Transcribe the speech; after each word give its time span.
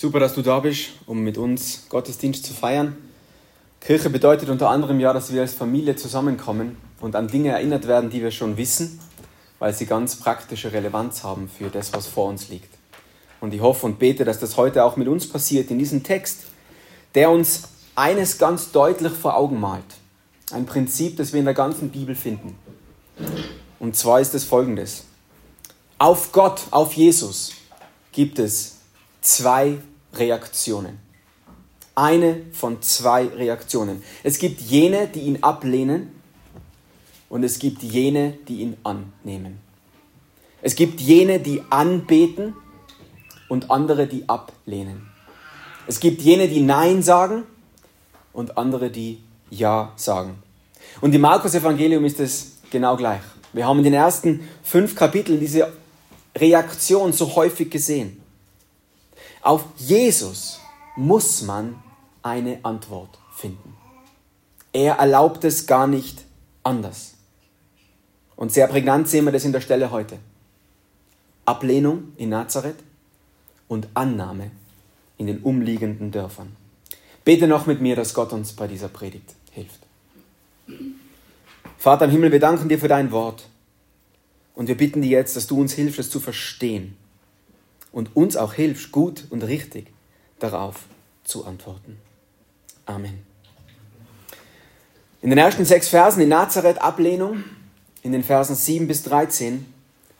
Super, 0.00 0.20
dass 0.20 0.34
du 0.36 0.42
da 0.42 0.60
bist, 0.60 0.90
um 1.06 1.24
mit 1.24 1.38
uns 1.38 1.86
Gottesdienst 1.88 2.44
zu 2.44 2.54
feiern. 2.54 2.96
Kirche 3.80 4.10
bedeutet 4.10 4.48
unter 4.48 4.70
anderem 4.70 5.00
ja, 5.00 5.12
dass 5.12 5.32
wir 5.32 5.40
als 5.40 5.54
Familie 5.54 5.96
zusammenkommen 5.96 6.76
und 7.00 7.16
an 7.16 7.26
Dinge 7.26 7.50
erinnert 7.50 7.88
werden, 7.88 8.08
die 8.08 8.22
wir 8.22 8.30
schon 8.30 8.56
wissen, 8.56 9.00
weil 9.58 9.74
sie 9.74 9.86
ganz 9.86 10.14
praktische 10.14 10.72
Relevanz 10.72 11.24
haben 11.24 11.48
für 11.48 11.68
das, 11.68 11.92
was 11.92 12.06
vor 12.06 12.28
uns 12.28 12.48
liegt. 12.48 12.72
Und 13.40 13.52
ich 13.52 13.60
hoffe 13.60 13.86
und 13.86 13.98
bete, 13.98 14.24
dass 14.24 14.38
das 14.38 14.56
heute 14.56 14.84
auch 14.84 14.96
mit 14.96 15.08
uns 15.08 15.28
passiert, 15.28 15.68
in 15.72 15.80
diesem 15.80 16.04
Text, 16.04 16.44
der 17.16 17.30
uns 17.32 17.64
eines 17.96 18.38
ganz 18.38 18.70
deutlich 18.70 19.12
vor 19.12 19.36
Augen 19.36 19.58
malt. 19.58 19.82
Ein 20.52 20.66
Prinzip, 20.66 21.16
das 21.16 21.32
wir 21.32 21.40
in 21.40 21.44
der 21.44 21.54
ganzen 21.54 21.90
Bibel 21.90 22.14
finden. 22.14 22.56
Und 23.80 23.96
zwar 23.96 24.20
ist 24.20 24.32
es 24.32 24.44
folgendes. 24.44 25.06
Auf 25.98 26.30
Gott, 26.30 26.68
auf 26.70 26.92
Jesus 26.92 27.50
gibt 28.12 28.38
es 28.38 28.76
zwei 29.22 29.78
Reaktionen. 30.14 30.98
Eine 31.94 32.42
von 32.52 32.80
zwei 32.82 33.26
Reaktionen. 33.26 34.02
Es 34.22 34.38
gibt 34.38 34.60
jene, 34.60 35.08
die 35.08 35.20
ihn 35.20 35.42
ablehnen 35.42 36.12
und 37.28 37.42
es 37.42 37.58
gibt 37.58 37.82
jene, 37.82 38.38
die 38.46 38.60
ihn 38.62 38.76
annehmen. 38.84 39.58
Es 40.62 40.74
gibt 40.74 41.00
jene, 41.00 41.40
die 41.40 41.62
anbeten 41.70 42.54
und 43.48 43.70
andere, 43.70 44.06
die 44.06 44.28
ablehnen. 44.28 45.08
Es 45.86 46.00
gibt 46.00 46.20
jene, 46.22 46.48
die 46.48 46.60
Nein 46.60 47.02
sagen 47.02 47.44
und 48.32 48.58
andere, 48.58 48.90
die 48.90 49.20
Ja 49.50 49.92
sagen. 49.96 50.42
Und 51.00 51.14
im 51.14 51.20
Markus-Evangelium 51.20 52.04
ist 52.04 52.20
es 52.20 52.52
genau 52.70 52.96
gleich. 52.96 53.22
Wir 53.52 53.66
haben 53.66 53.78
in 53.78 53.84
den 53.84 53.94
ersten 53.94 54.46
fünf 54.62 54.94
Kapiteln 54.94 55.40
diese 55.40 55.72
Reaktion 56.36 57.12
so 57.12 57.34
häufig 57.34 57.70
gesehen. 57.70 58.20
Auf 59.42 59.64
Jesus 59.76 60.60
muss 60.96 61.42
man 61.42 61.76
eine 62.22 62.58
Antwort 62.64 63.18
finden. 63.34 63.76
Er 64.72 64.94
erlaubt 64.94 65.44
es 65.44 65.66
gar 65.66 65.86
nicht 65.86 66.24
anders. 66.62 67.14
Und 68.36 68.52
sehr 68.52 68.66
prägnant 68.68 69.08
sehen 69.08 69.24
wir 69.24 69.32
das 69.32 69.44
in 69.44 69.52
der 69.52 69.60
Stelle 69.60 69.90
heute. 69.90 70.18
Ablehnung 71.44 72.12
in 72.16 72.30
Nazareth 72.30 72.76
und 73.68 73.88
Annahme 73.94 74.50
in 75.16 75.26
den 75.26 75.38
umliegenden 75.40 76.10
Dörfern. 76.10 76.54
Bete 77.24 77.46
noch 77.46 77.66
mit 77.66 77.80
mir, 77.80 77.96
dass 77.96 78.14
Gott 78.14 78.32
uns 78.32 78.52
bei 78.52 78.66
dieser 78.66 78.88
Predigt 78.88 79.34
hilft. 79.50 79.80
Vater 81.78 82.06
im 82.06 82.10
Himmel, 82.10 82.32
wir 82.32 82.40
danken 82.40 82.68
dir 82.68 82.78
für 82.78 82.88
dein 82.88 83.10
Wort. 83.12 83.48
Und 84.54 84.68
wir 84.68 84.76
bitten 84.76 85.02
dir 85.02 85.10
jetzt, 85.10 85.36
dass 85.36 85.46
du 85.46 85.60
uns 85.60 85.72
hilfst, 85.72 86.00
es 86.00 86.10
zu 86.10 86.20
verstehen 86.20 86.96
und 87.92 88.16
uns 88.16 88.36
auch 88.36 88.52
hilfst, 88.54 88.92
gut 88.92 89.24
und 89.30 89.42
richtig 89.42 89.92
darauf 90.38 90.84
zu 91.24 91.44
antworten. 91.44 91.98
Amen. 92.86 93.24
In 95.20 95.30
den 95.30 95.38
ersten 95.38 95.64
sechs 95.64 95.88
Versen 95.88 96.22
in 96.22 96.28
Nazareth 96.28 96.80
Ablehnung, 96.80 97.44
in 98.02 98.12
den 98.12 98.22
Versen 98.22 98.54
7 98.54 98.86
bis 98.86 99.02
13 99.02 99.66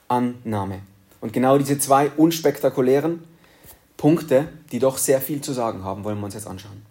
Annahme. 0.08 0.80
Und 1.20 1.33
genau 1.33 1.58
diese 1.58 1.78
zwei 1.78 2.11
unspektakulären 2.11 3.22
Punkte, 3.96 4.48
die 4.72 4.78
doch 4.78 4.98
sehr 4.98 5.20
viel 5.20 5.41
zu 5.41 5.52
sagen 5.52 5.84
haben, 5.84 6.05
wollen 6.05 6.19
wir 6.19 6.24
uns 6.24 6.34
jetzt 6.34 6.46
anschauen. 6.46 6.83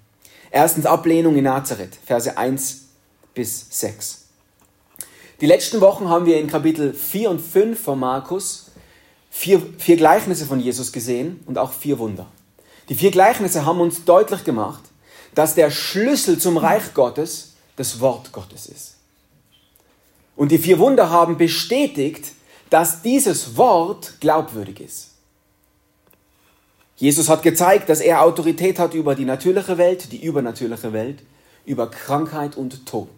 Erstens 0.52 0.86
Ablehnung 0.86 1.36
in 1.36 1.44
Nazareth, 1.44 1.98
Verse 2.06 2.38
1 2.38 2.86
bis 3.34 3.68
6. 3.70 4.26
Die 5.42 5.46
letzten 5.46 5.82
Wochen 5.82 6.10
haben 6.10 6.26
wir 6.26 6.40
in 6.40 6.48
Kapitel 6.48 6.94
4 6.94 7.30
und 7.30 7.40
5 7.40 7.80
von 7.80 8.00
Markus 8.00 8.67
vier, 9.30 9.62
vier 9.78 9.98
Gleichnisse 9.98 10.46
von 10.46 10.60
Jesus 10.60 10.92
gesehen 10.92 11.42
und 11.46 11.58
auch 11.58 11.72
vier 11.72 12.00
Wunder. 12.00 12.28
Die 12.90 12.96
vier 12.96 13.12
Gleichnisse 13.12 13.66
haben 13.66 13.82
uns 13.82 14.06
deutlich 14.06 14.44
gemacht, 14.44 14.84
dass 15.36 15.56
der 15.56 15.72
Schlüssel 15.72 16.40
zum 16.40 16.58
Reich 16.58 16.94
Gottes 16.94 17.54
das 17.76 18.00
Wort 18.00 18.32
Gottes 18.32 18.66
ist. 18.66 18.96
Und 20.36 20.52
die 20.52 20.58
vier 20.58 20.80
Wunder 20.80 21.10
haben 21.10 21.38
bestätigt, 21.38 22.32
dass 22.70 23.02
dieses 23.02 23.58
Wort 23.58 24.16
glaubwürdig 24.20 24.80
ist. 24.82 25.10
Jesus 26.96 27.30
hat 27.30 27.44
gezeigt, 27.44 27.90
dass 27.90 28.00
er 28.00 28.24
Autorität 28.24 28.80
hat 28.80 28.94
über 28.94 29.14
die 29.14 29.26
natürliche 29.26 29.78
Welt, 29.78 30.12
die 30.12 30.24
übernatürliche 30.24 30.94
Welt, 30.94 31.24
über 31.66 31.90
Krankheit 31.92 32.56
und 32.56 32.86
Tod. 32.88 33.10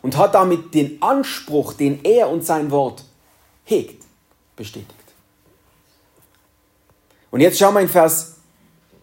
Und 0.00 0.16
hat 0.16 0.34
damit 0.34 0.72
den 0.72 1.02
Anspruch, 1.02 1.74
den 1.74 2.02
er 2.04 2.30
und 2.30 2.44
sein 2.46 2.70
Wort 2.70 3.04
hegt, 3.64 4.02
bestätigt. 4.56 4.94
Und 7.30 7.40
jetzt 7.40 7.58
schauen 7.58 7.74
wir 7.74 7.80
in 7.80 7.88
Vers, 7.88 8.36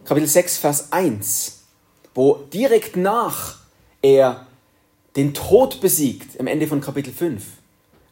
Kapitel 0.04 0.28
6, 0.28 0.58
Vers 0.58 0.92
1, 0.92 1.60
wo 2.14 2.34
direkt 2.52 2.96
nach 2.96 3.56
er 4.02 4.46
den 5.16 5.34
Tod 5.34 5.80
besiegt, 5.80 6.38
am 6.38 6.46
Ende 6.46 6.66
von 6.66 6.80
Kapitel 6.80 7.12
5, 7.12 7.42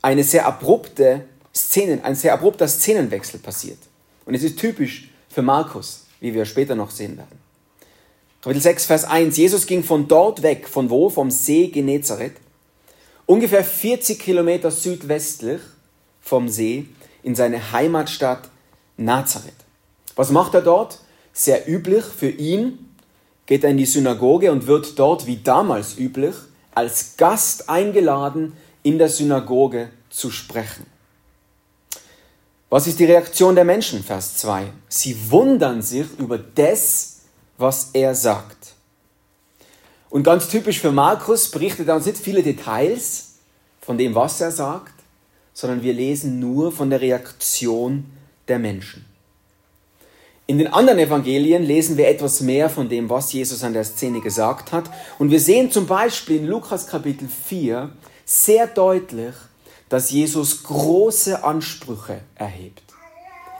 eine 0.02 0.24
sehr 0.24 0.46
abrupte 0.46 1.24
Szenen, 1.54 2.02
ein 2.02 2.14
sehr 2.14 2.32
abrupter 2.32 2.66
Szenenwechsel 2.66 3.40
passiert. 3.40 3.78
Und 4.24 4.34
es 4.34 4.42
ist 4.42 4.58
typisch 4.58 5.10
für 5.28 5.42
Markus, 5.42 6.06
wie 6.20 6.34
wir 6.34 6.44
später 6.44 6.74
noch 6.74 6.90
sehen 6.90 7.16
werden. 7.16 7.38
Kapitel 8.40 8.62
6, 8.62 8.86
Vers 8.86 9.04
1. 9.04 9.36
Jesus 9.36 9.66
ging 9.66 9.82
von 9.82 10.08
dort 10.08 10.42
weg, 10.42 10.68
von 10.68 10.90
wo? 10.90 11.10
Vom 11.10 11.30
See 11.30 11.68
Genezareth, 11.68 12.36
ungefähr 13.26 13.64
40 13.64 14.18
Kilometer 14.18 14.70
südwestlich 14.70 15.60
vom 16.20 16.48
See, 16.48 16.86
in 17.22 17.34
seine 17.34 17.72
Heimatstadt 17.72 18.48
Nazareth. 18.96 19.65
Was 20.16 20.30
macht 20.30 20.54
er 20.54 20.62
dort? 20.62 20.98
Sehr 21.32 21.68
üblich 21.68 22.04
für 22.04 22.30
ihn 22.30 22.94
geht 23.44 23.62
er 23.62 23.70
in 23.70 23.76
die 23.76 23.86
Synagoge 23.86 24.50
und 24.50 24.66
wird 24.66 24.98
dort, 24.98 25.26
wie 25.26 25.36
damals 25.36 25.96
üblich, 25.98 26.34
als 26.74 27.16
Gast 27.16 27.68
eingeladen, 27.68 28.54
in 28.82 28.98
der 28.98 29.08
Synagoge 29.08 29.90
zu 30.10 30.30
sprechen. 30.30 30.86
Was 32.68 32.86
ist 32.86 32.98
die 32.98 33.04
Reaktion 33.04 33.54
der 33.54 33.64
Menschen? 33.64 34.02
Vers 34.02 34.38
2. 34.38 34.72
Sie 34.88 35.30
wundern 35.30 35.82
sich 35.82 36.06
über 36.18 36.38
das, 36.38 37.20
was 37.58 37.90
er 37.92 38.14
sagt. 38.14 38.74
Und 40.10 40.24
ganz 40.24 40.48
typisch 40.48 40.80
für 40.80 40.92
Markus 40.92 41.50
berichtet 41.50 41.88
er 41.88 41.96
uns 41.96 42.06
nicht 42.06 42.18
viele 42.18 42.42
Details 42.42 43.34
von 43.80 43.98
dem, 43.98 44.14
was 44.14 44.40
er 44.40 44.50
sagt, 44.50 44.94
sondern 45.52 45.82
wir 45.82 45.92
lesen 45.92 46.40
nur 46.40 46.72
von 46.72 46.90
der 46.90 47.00
Reaktion 47.00 48.06
der 48.48 48.58
Menschen. 48.58 49.04
In 50.48 50.58
den 50.58 50.68
anderen 50.68 51.00
Evangelien 51.00 51.64
lesen 51.64 51.96
wir 51.96 52.06
etwas 52.06 52.40
mehr 52.40 52.70
von 52.70 52.88
dem, 52.88 53.10
was 53.10 53.32
Jesus 53.32 53.64
an 53.64 53.72
der 53.72 53.82
Szene 53.82 54.20
gesagt 54.20 54.70
hat. 54.70 54.88
Und 55.18 55.32
wir 55.32 55.40
sehen 55.40 55.72
zum 55.72 55.88
Beispiel 55.88 56.36
in 56.36 56.46
Lukas 56.46 56.86
Kapitel 56.86 57.28
4 57.28 57.90
sehr 58.24 58.68
deutlich, 58.68 59.34
dass 59.88 60.12
Jesus 60.12 60.62
große 60.62 61.42
Ansprüche 61.42 62.20
erhebt. 62.36 62.82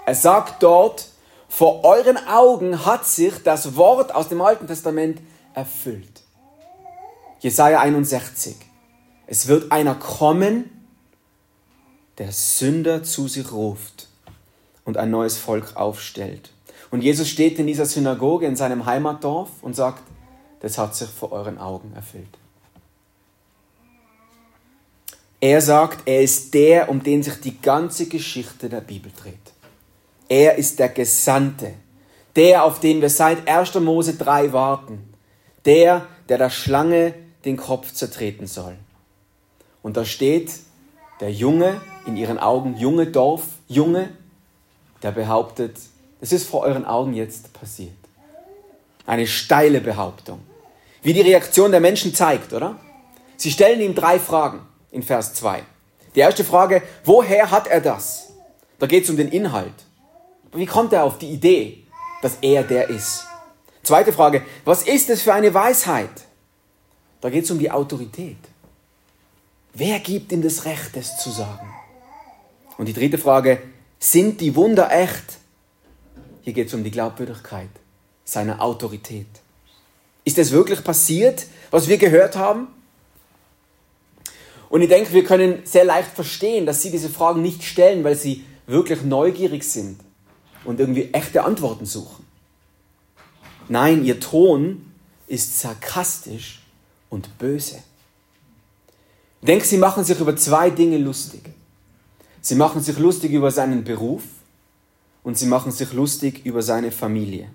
Er 0.07 0.15
sagt 0.15 0.63
dort, 0.63 1.09
vor 1.49 1.85
euren 1.85 2.19
Augen 2.29 2.87
hat 2.87 3.05
sich 3.05 3.35
das 3.43 3.75
Wort 3.75 4.15
aus 4.15 4.29
dem 4.29 4.41
Alten 4.41 4.69
Testament 4.69 5.21
erfüllt. 5.55 6.23
Jesaja 7.41 7.81
61. 7.81 8.55
Es 9.27 9.49
wird 9.49 9.73
einer 9.73 9.97
kommen, 9.97 10.87
der 12.19 12.31
Sünder 12.31 13.03
zu 13.03 13.27
sich 13.27 13.51
ruft 13.51 14.07
und 14.85 14.97
ein 14.97 15.11
neues 15.11 15.37
Volk 15.37 15.75
aufstellt. 15.75 16.53
Und 16.97 17.03
Jesus 17.03 17.29
steht 17.29 17.59
in 17.59 17.67
dieser 17.67 17.85
Synagoge 17.85 18.47
in 18.47 18.57
seinem 18.57 18.87
Heimatdorf 18.87 19.51
und 19.61 19.77
sagt, 19.77 20.03
das 20.61 20.79
hat 20.79 20.95
sich 20.97 21.11
vor 21.11 21.31
euren 21.31 21.59
Augen 21.59 21.93
erfüllt. 21.95 22.39
Er 25.39 25.61
sagt, 25.61 26.09
er 26.09 26.23
ist 26.23 26.55
der, 26.55 26.89
um 26.89 27.03
den 27.03 27.23
sich 27.23 27.39
die 27.43 27.61
ganze 27.61 28.07
Geschichte 28.09 28.71
der 28.71 28.81
Bibel 28.81 29.13
dreht. 29.15 29.35
Er 30.31 30.57
ist 30.57 30.79
der 30.79 30.89
Gesandte, 30.89 31.75
der, 32.35 32.65
auf 32.65 32.81
den 32.81 33.03
wir 33.03 33.11
seit 33.11 33.47
1. 33.47 33.75
Mose 33.75 34.15
3 34.15 34.55
warten, 34.55 35.13
der, 35.67 36.07
der 36.31 36.39
der 36.39 36.49
Schlange 36.49 37.13
den 37.45 37.59
Kopf 37.59 37.93
zertreten 37.93 38.47
soll. 38.47 38.79
Und 39.83 39.99
da 39.99 40.07
steht 40.07 40.51
der 41.21 41.31
Junge, 41.31 41.79
in 42.07 42.17
ihren 42.17 42.39
Augen 42.39 42.75
junge 42.79 43.07
Dorf, 43.07 43.43
Junge, 43.69 44.09
der 45.03 45.13
behauptet, 45.13 45.77
es 46.21 46.33
ist 46.33 46.49
vor 46.49 46.63
euren 46.63 46.85
Augen 46.85 47.15
jetzt 47.15 47.53
passiert. 47.53 47.93
Eine 49.07 49.27
steile 49.27 49.81
Behauptung. 49.81 50.41
Wie 51.03 51.13
die 51.13 51.21
Reaktion 51.21 51.71
der 51.71 51.81
Menschen 51.81 52.15
zeigt, 52.15 52.53
oder? 52.53 52.79
Sie 53.37 53.51
stellen 53.51 53.81
ihm 53.81 53.95
drei 53.95 54.19
Fragen 54.19 54.61
in 54.91 55.03
Vers 55.03 55.35
2. 55.35 55.63
Die 56.15 56.21
erste 56.21 56.45
Frage, 56.45 56.83
woher 57.05 57.51
hat 57.51 57.67
er 57.67 57.81
das? 57.81 58.31
Da 58.79 58.87
geht 58.87 59.05
es 59.05 59.11
um 59.11 59.17
den 59.17 59.29
Inhalt. 59.29 59.75
Wie 60.53 60.67
kommt 60.67 60.93
er 60.93 61.05
auf 61.05 61.19
die 61.19 61.29
Idee, 61.29 61.85
dass 62.23 62.39
er 62.41 62.63
der 62.63 62.89
ist? 62.89 63.27
Zweite 63.83 64.13
Frage, 64.13 64.43
was 64.65 64.83
ist 64.83 65.11
es 65.11 65.23
für 65.23 65.35
eine 65.35 65.53
Weisheit? 65.53 66.25
Da 67.21 67.31
geht 67.31 67.45
es 67.45 67.51
um 67.51 67.59
die 67.59 67.71
Autorität. 67.71 68.39
Wer 69.75 70.01
gibt 70.01 70.33
ihm 70.33 70.43
das 70.43 70.65
Recht, 70.65 70.97
es 70.97 71.19
zu 71.19 71.31
sagen? 71.31 71.69
Und 72.79 72.87
die 72.87 72.95
dritte 72.95 73.19
Frage, 73.19 73.63
sind 73.99 74.41
die 74.41 74.57
Wunder 74.57 74.91
echt? 74.91 75.36
Hier 76.47 76.53
geht 76.53 76.69
es 76.69 76.75
um 76.75 76.85
die 76.85 76.93
Glaubwürdigkeit 76.93 77.69
seiner 78.25 78.63
Autorität. 78.63 79.27
Ist 80.25 80.39
es 80.39 80.53
wirklich 80.53 80.85
passiert, 80.85 81.45
was 81.73 81.89
wir 81.89 81.99
gehört 81.99 82.37
haben? 82.37 82.69
Und 84.69 84.81
ich 84.81 84.89
denke, 84.89 85.13
wir 85.13 85.25
können 85.25 85.63
sehr 85.65 85.85
leicht 85.85 86.13
verstehen, 86.13 86.65
dass 86.65 86.83
sie 86.83 86.93
diese 86.93 87.09
Fragen 87.09 87.43
nicht 87.43 87.65
stellen, 87.65 88.05
weil 88.05 88.15
sie 88.15 88.45
wirklich 88.69 89.03
neugierig 89.03 89.65
sind 89.65 89.99
und 90.65 90.79
irgendwie 90.79 91.09
echte 91.13 91.43
Antworten 91.43 91.85
suchen. 91.85 92.25
Nein, 93.69 94.05
ihr 94.05 94.21
Ton 94.21 94.93
ist 95.27 95.59
sarkastisch 95.59 96.63
und 97.11 97.39
böse. 97.39 97.83
Ich 99.41 99.47
denke, 99.49 99.65
sie 99.65 99.79
machen 99.79 100.05
sich 100.05 100.21
über 100.21 100.37
zwei 100.37 100.71
Dinge 100.71 100.99
lustig. 100.99 101.43
Sie 102.41 102.55
machen 102.55 102.81
sich 102.81 102.97
lustig 103.01 103.33
über 103.33 103.51
seinen 103.51 103.83
Beruf 103.83 104.23
und 105.27 105.37
sie 105.37 105.47
machen 105.47 105.73
sich 105.73 105.93
lustig 105.93 106.47
über 106.47 106.63
seine 106.63 106.93
Familie. 106.93 107.49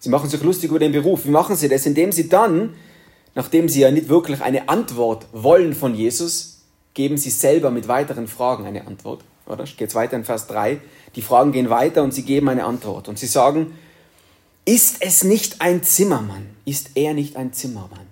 Sie 0.00 0.08
machen 0.08 0.28
sich 0.28 0.42
lustig 0.42 0.70
über 0.70 0.80
den 0.80 0.90
Beruf. 0.90 1.24
Wie 1.24 1.30
machen 1.30 1.54
sie 1.54 1.68
das? 1.68 1.86
Indem 1.86 2.10
sie 2.10 2.28
dann, 2.28 2.74
nachdem 3.36 3.68
sie 3.68 3.82
ja 3.82 3.92
nicht 3.92 4.08
wirklich 4.08 4.40
eine 4.42 4.68
Antwort 4.68 5.28
wollen 5.32 5.74
von 5.74 5.94
Jesus, 5.94 6.62
geben 6.92 7.18
sie 7.18 7.30
selber 7.30 7.70
mit 7.70 7.86
weiteren 7.86 8.26
Fragen 8.26 8.66
eine 8.66 8.84
Antwort. 8.88 9.22
Oder? 9.46 9.62
Geht 9.62 9.94
weiter 9.94 10.16
in 10.16 10.24
Vers 10.24 10.48
3. 10.48 10.80
Die 11.14 11.22
Fragen 11.22 11.52
gehen 11.52 11.70
weiter 11.70 12.02
und 12.02 12.12
sie 12.12 12.24
geben 12.24 12.48
eine 12.48 12.64
Antwort. 12.64 13.08
Und 13.08 13.16
sie 13.16 13.28
sagen, 13.28 13.78
ist 14.64 14.96
es 14.98 15.22
nicht 15.22 15.60
ein 15.60 15.84
Zimmermann? 15.84 16.46
Ist 16.64 16.90
er 16.96 17.14
nicht 17.14 17.36
ein 17.36 17.52
Zimmermann? 17.52 18.08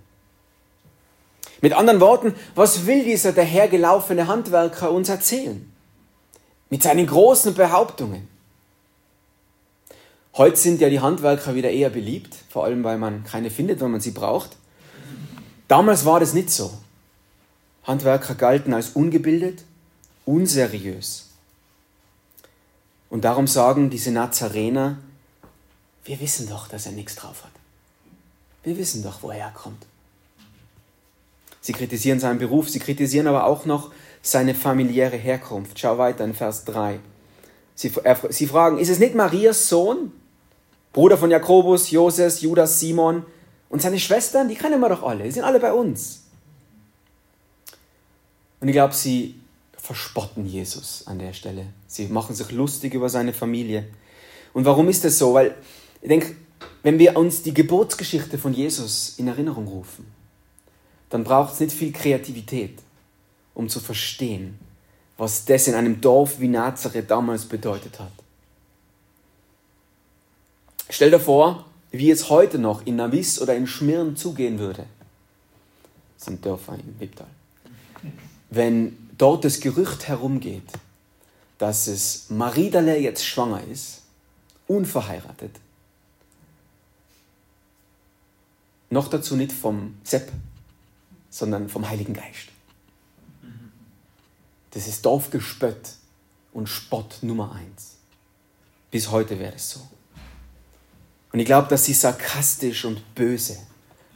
Mit 1.60 1.72
anderen 1.72 2.00
Worten, 2.00 2.34
was 2.54 2.86
will 2.86 3.02
dieser 3.02 3.32
dahergelaufene 3.32 4.28
Handwerker 4.28 4.92
uns 4.92 5.08
erzählen? 5.08 5.72
Mit 6.70 6.82
seinen 6.82 7.06
großen 7.06 7.54
Behauptungen. 7.54 8.28
Heute 10.34 10.56
sind 10.56 10.80
ja 10.80 10.88
die 10.88 11.00
Handwerker 11.00 11.54
wieder 11.54 11.70
eher 11.70 11.90
beliebt, 11.90 12.36
vor 12.48 12.64
allem 12.64 12.84
weil 12.84 12.98
man 12.98 13.24
keine 13.24 13.50
findet, 13.50 13.80
wenn 13.80 13.90
man 13.90 14.00
sie 14.00 14.12
braucht. 14.12 14.56
Damals 15.66 16.04
war 16.04 16.20
das 16.20 16.32
nicht 16.32 16.50
so. 16.50 16.72
Handwerker 17.84 18.34
galten 18.34 18.74
als 18.74 18.90
ungebildet, 18.90 19.64
unseriös. 20.26 21.28
Und 23.10 23.24
darum 23.24 23.46
sagen 23.46 23.90
diese 23.90 24.10
Nazarener, 24.10 24.98
wir 26.04 26.20
wissen 26.20 26.48
doch, 26.48 26.68
dass 26.68 26.86
er 26.86 26.92
nichts 26.92 27.16
drauf 27.16 27.44
hat. 27.44 27.52
Wir 28.62 28.76
wissen 28.76 29.02
doch, 29.02 29.22
wo 29.22 29.30
er 29.30 29.50
kommt. 29.50 29.86
Sie 31.60 31.72
kritisieren 31.72 32.20
seinen 32.20 32.38
Beruf, 32.38 32.68
sie 32.68 32.78
kritisieren 32.78 33.26
aber 33.26 33.44
auch 33.44 33.64
noch 33.64 33.90
seine 34.22 34.54
familiäre 34.54 35.16
Herkunft. 35.16 35.78
Schau 35.78 35.98
weiter 35.98 36.24
in 36.24 36.34
Vers 36.34 36.64
3. 36.64 37.00
Sie, 37.74 37.92
sie 38.30 38.46
fragen, 38.46 38.78
ist 38.78 38.88
es 38.88 38.98
nicht 38.98 39.14
Marias 39.14 39.68
Sohn? 39.68 40.12
Bruder 40.92 41.16
von 41.16 41.30
Jakobus, 41.30 41.90
Joses, 41.90 42.40
Judas, 42.40 42.80
Simon 42.80 43.24
und 43.68 43.82
seine 43.82 44.00
Schwestern, 44.00 44.48
die 44.48 44.54
kennen 44.54 44.80
wir 44.80 44.88
doch 44.88 45.02
alle, 45.02 45.24
die 45.24 45.30
sind 45.30 45.44
alle 45.44 45.60
bei 45.60 45.72
uns. 45.72 46.22
Und 48.60 48.68
ich 48.68 48.72
glaube, 48.72 48.94
sie 48.94 49.40
verspotten 49.76 50.46
Jesus 50.46 51.04
an 51.06 51.18
der 51.18 51.32
Stelle. 51.32 51.66
Sie 51.86 52.06
machen 52.08 52.34
sich 52.34 52.50
lustig 52.50 52.94
über 52.94 53.08
seine 53.08 53.32
Familie. 53.32 53.86
Und 54.52 54.64
warum 54.64 54.88
ist 54.88 55.04
das 55.04 55.18
so? 55.18 55.34
Weil 55.34 55.54
ich 56.02 56.08
denke, 56.08 56.34
wenn 56.82 56.98
wir 56.98 57.16
uns 57.16 57.42
die 57.42 57.54
Geburtsgeschichte 57.54 58.38
von 58.38 58.52
Jesus 58.52 59.14
in 59.18 59.28
Erinnerung 59.28 59.68
rufen, 59.68 60.06
dann 61.10 61.24
braucht 61.24 61.54
es 61.54 61.60
nicht 61.60 61.72
viel 61.72 61.92
Kreativität, 61.92 62.78
um 63.58 63.68
zu 63.68 63.80
verstehen, 63.80 64.56
was 65.16 65.44
das 65.44 65.66
in 65.66 65.74
einem 65.74 66.00
Dorf 66.00 66.38
wie 66.38 66.46
Nazareth 66.46 67.10
damals 67.10 67.44
bedeutet 67.44 67.98
hat. 67.98 68.12
Stell 70.88 71.10
dir 71.10 71.18
vor, 71.18 71.66
wie 71.90 72.12
es 72.12 72.30
heute 72.30 72.60
noch 72.60 72.86
in 72.86 72.94
Navis 72.94 73.40
oder 73.40 73.56
in 73.56 73.66
Schmirn 73.66 74.16
zugehen 74.16 74.60
würde. 74.60 74.86
Das 76.16 76.26
sind 76.26 76.44
Dörfer 76.44 76.74
im 76.74 77.00
Wipptal. 77.00 77.26
Wenn 78.48 78.96
dort 79.18 79.44
das 79.44 79.58
Gerücht 79.58 80.06
herumgeht, 80.06 80.70
dass 81.58 81.88
es 81.88 82.30
Maridale 82.30 82.96
jetzt 82.96 83.26
schwanger 83.26 83.62
ist, 83.64 84.02
unverheiratet, 84.68 85.50
noch 88.90 89.08
dazu 89.08 89.34
nicht 89.34 89.50
vom 89.50 89.96
Sepp, 90.04 90.30
sondern 91.28 91.68
vom 91.68 91.88
Heiligen 91.88 92.14
Geist. 92.14 92.50
Das 94.70 94.86
ist 94.86 95.04
Dorfgespött 95.04 95.94
und 96.52 96.68
Spott 96.68 97.18
Nummer 97.22 97.52
eins. 97.52 97.96
Bis 98.90 99.10
heute 99.10 99.38
wäre 99.38 99.54
es 99.54 99.70
so. 99.70 99.80
Und 101.32 101.40
ich 101.40 101.46
glaube, 101.46 101.68
dass 101.68 101.84
sie 101.84 101.92
sarkastisch 101.92 102.84
und 102.84 103.14
böse 103.14 103.58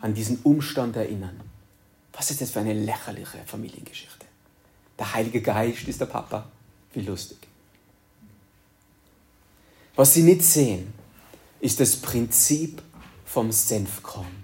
an 0.01 0.15
diesen 0.15 0.41
Umstand 0.43 0.97
erinnern. 0.97 1.41
Was 2.13 2.31
ist 2.31 2.41
das 2.41 2.51
für 2.51 2.61
eine 2.61 2.75
lächerliche 2.75 3.39
Familiengeschichte? 3.47 4.27
Der 4.99 5.15
Heilige 5.15 5.41
Geist 5.41 5.89
ist 5.89 6.01
der 6.01 6.07
Papa. 6.07 6.47
Wie 6.93 7.01
lustig. 7.01 7.39
Was 9.95 10.15
sie 10.15 10.23
nicht 10.23 10.43
sehen, 10.43 10.93
ist 11.61 11.81
das 11.81 11.97
Prinzip 11.97 12.83
vom 13.25 13.53
Senfkorn 13.53 14.43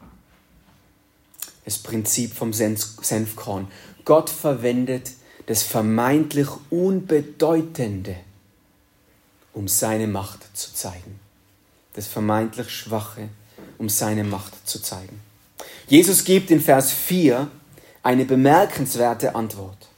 das 1.69 1.77
Prinzip 1.77 2.33
vom 2.33 2.55
Senfkorn. 2.55 3.69
Gott 4.07 4.31
verwendet 4.31 5.13
das 5.49 5.63
vermeintlich 5.63 6.47
Unbedeutende, 6.69 8.17
um 9.55 9.67
seine 9.67 10.07
Macht 10.07 10.41
zu 10.55 10.75
zeigen. 10.75 11.21
Das 11.95 12.07
vermeintlich 12.07 12.69
Schwache, 12.69 13.31
um 13.79 13.89
seine 13.89 14.25
Macht 14.25 14.69
zu 14.69 14.79
zeigen. 14.83 15.23
Jesus 15.87 16.25
gibt 16.25 16.51
in 16.51 16.61
Vers 16.61 16.93
4 16.93 17.51
eine 18.03 18.27
bemerkenswerte 18.27 19.35
Antwort. 19.35 19.89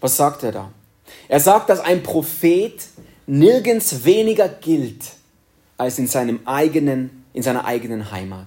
Was 0.00 0.16
sagt 0.16 0.42
er 0.44 0.52
da? 0.52 0.72
Er 1.28 1.40
sagt, 1.40 1.68
dass 1.68 1.80
ein 1.80 2.02
Prophet 2.02 2.86
nirgends 3.26 4.06
weniger 4.06 4.48
gilt 4.48 5.04
als 5.76 5.98
in 5.98 6.06
seinem 6.06 6.40
eigenen, 6.46 7.26
in 7.34 7.42
seiner 7.42 7.66
eigenen 7.66 8.10
Heimat. 8.10 8.46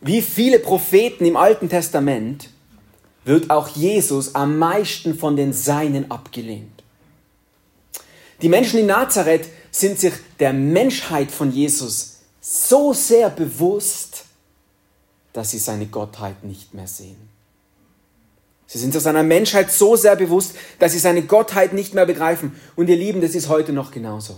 Wie 0.00 0.22
viele 0.22 0.60
Propheten 0.60 1.24
im 1.24 1.36
Alten 1.36 1.68
Testament 1.68 2.48
wird 3.24 3.50
auch 3.50 3.68
Jesus 3.68 4.34
am 4.34 4.58
meisten 4.58 5.16
von 5.16 5.36
den 5.36 5.52
Seinen 5.52 6.10
abgelehnt. 6.10 6.82
Die 8.42 8.48
Menschen 8.48 8.80
in 8.80 8.86
Nazareth 8.86 9.48
sind 9.70 9.98
sich 9.98 10.14
der 10.38 10.52
Menschheit 10.52 11.30
von 11.30 11.52
Jesus 11.52 12.20
so 12.40 12.92
sehr 12.92 13.28
bewusst, 13.28 14.24
dass 15.32 15.50
sie 15.50 15.58
seine 15.58 15.86
Gottheit 15.86 16.42
nicht 16.42 16.74
mehr 16.74 16.86
sehen. 16.86 17.28
Sie 18.66 18.78
sind 18.78 18.92
sich 18.92 19.02
seiner 19.02 19.22
Menschheit 19.22 19.70
so 19.72 19.96
sehr 19.96 20.16
bewusst, 20.16 20.54
dass 20.78 20.92
sie 20.92 20.98
seine 20.98 21.22
Gottheit 21.22 21.72
nicht 21.72 21.92
mehr 21.92 22.06
begreifen. 22.06 22.58
Und 22.76 22.88
ihr 22.88 22.96
Lieben, 22.96 23.20
das 23.20 23.34
ist 23.34 23.48
heute 23.48 23.72
noch 23.72 23.90
genauso. 23.90 24.36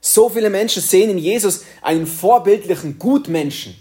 So 0.00 0.28
viele 0.28 0.50
Menschen 0.50 0.82
sehen 0.82 1.10
in 1.10 1.18
Jesus 1.18 1.62
einen 1.82 2.06
vorbildlichen 2.06 2.98
Gutmenschen, 2.98 3.76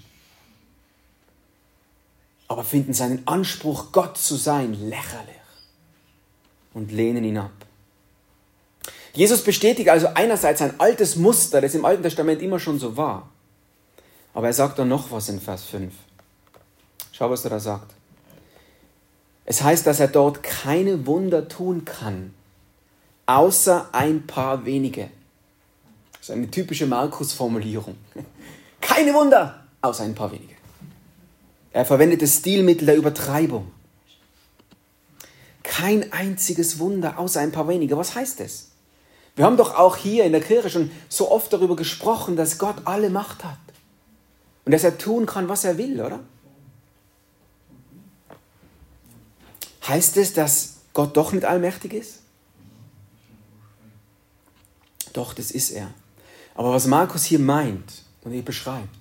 aber 2.49 2.63
finden 2.63 2.93
seinen 2.93 3.25
Anspruch, 3.27 3.91
Gott 3.93 4.17
zu 4.17 4.35
sein, 4.35 4.73
lächerlich 4.73 5.35
und 6.73 6.91
lehnen 6.91 7.23
ihn 7.23 7.37
ab. 7.37 7.51
Jesus 9.13 9.43
bestätigt 9.43 9.89
also 9.89 10.07
einerseits 10.15 10.61
ein 10.61 10.79
altes 10.79 11.15
Muster, 11.15 11.61
das 11.61 11.75
im 11.75 11.85
Alten 11.85 12.03
Testament 12.03 12.41
immer 12.41 12.59
schon 12.59 12.79
so 12.79 12.97
war. 12.97 13.29
Aber 14.33 14.47
er 14.47 14.53
sagt 14.53 14.79
dann 14.79 14.87
noch 14.87 15.11
was 15.11 15.29
in 15.29 15.39
Vers 15.39 15.63
5. 15.65 15.93
Schau, 17.11 17.29
was 17.29 17.43
er 17.43 17.51
da 17.51 17.59
sagt. 17.59 17.93
Es 19.45 19.63
heißt, 19.63 19.85
dass 19.85 19.99
er 19.99 20.07
dort 20.07 20.43
keine 20.43 21.05
Wunder 21.05 21.47
tun 21.47 21.85
kann, 21.85 22.33
außer 23.25 23.89
ein 23.91 24.25
paar 24.25 24.65
wenige. 24.65 25.09
Das 26.13 26.29
ist 26.29 26.31
eine 26.31 26.49
typische 26.49 26.85
Markus-Formulierung. 26.87 27.95
Keine 28.81 29.13
Wunder, 29.13 29.63
außer 29.81 30.03
ein 30.03 30.15
paar 30.15 30.31
wenige. 30.31 30.58
Er 31.71 31.85
verwendet 31.85 32.21
das 32.21 32.37
Stilmittel 32.37 32.85
der 32.85 32.97
Übertreibung. 32.97 33.71
Kein 35.63 36.11
einziges 36.11 36.79
Wunder, 36.79 37.19
außer 37.19 37.39
ein 37.39 37.51
paar 37.51 37.67
wenige. 37.67 37.95
Was 37.95 38.15
heißt 38.15 38.39
das? 38.39 38.69
Wir 39.35 39.45
haben 39.45 39.57
doch 39.57 39.75
auch 39.75 39.95
hier 39.95 40.25
in 40.25 40.31
der 40.31 40.41
Kirche 40.41 40.69
schon 40.69 40.91
so 41.07 41.31
oft 41.31 41.53
darüber 41.53 41.75
gesprochen, 41.75 42.35
dass 42.35 42.57
Gott 42.57 42.75
alle 42.85 43.09
Macht 43.09 43.43
hat. 43.43 43.57
Und 44.65 44.73
dass 44.73 44.83
er 44.83 44.97
tun 44.97 45.25
kann, 45.25 45.47
was 45.47 45.63
er 45.63 45.77
will, 45.77 46.01
oder? 46.01 46.19
Heißt 49.87 50.17
es, 50.17 50.33
dass 50.33 50.75
Gott 50.93 51.15
doch 51.15 51.31
nicht 51.31 51.45
allmächtig 51.45 51.93
ist? 51.93 52.19
Doch, 55.13 55.33
das 55.33 55.51
ist 55.51 55.71
er. 55.71 55.89
Aber 56.55 56.73
was 56.73 56.87
Markus 56.87 57.23
hier 57.23 57.39
meint 57.39 58.03
und 58.21 58.31
hier 58.31 58.43
beschreibt, 58.43 58.98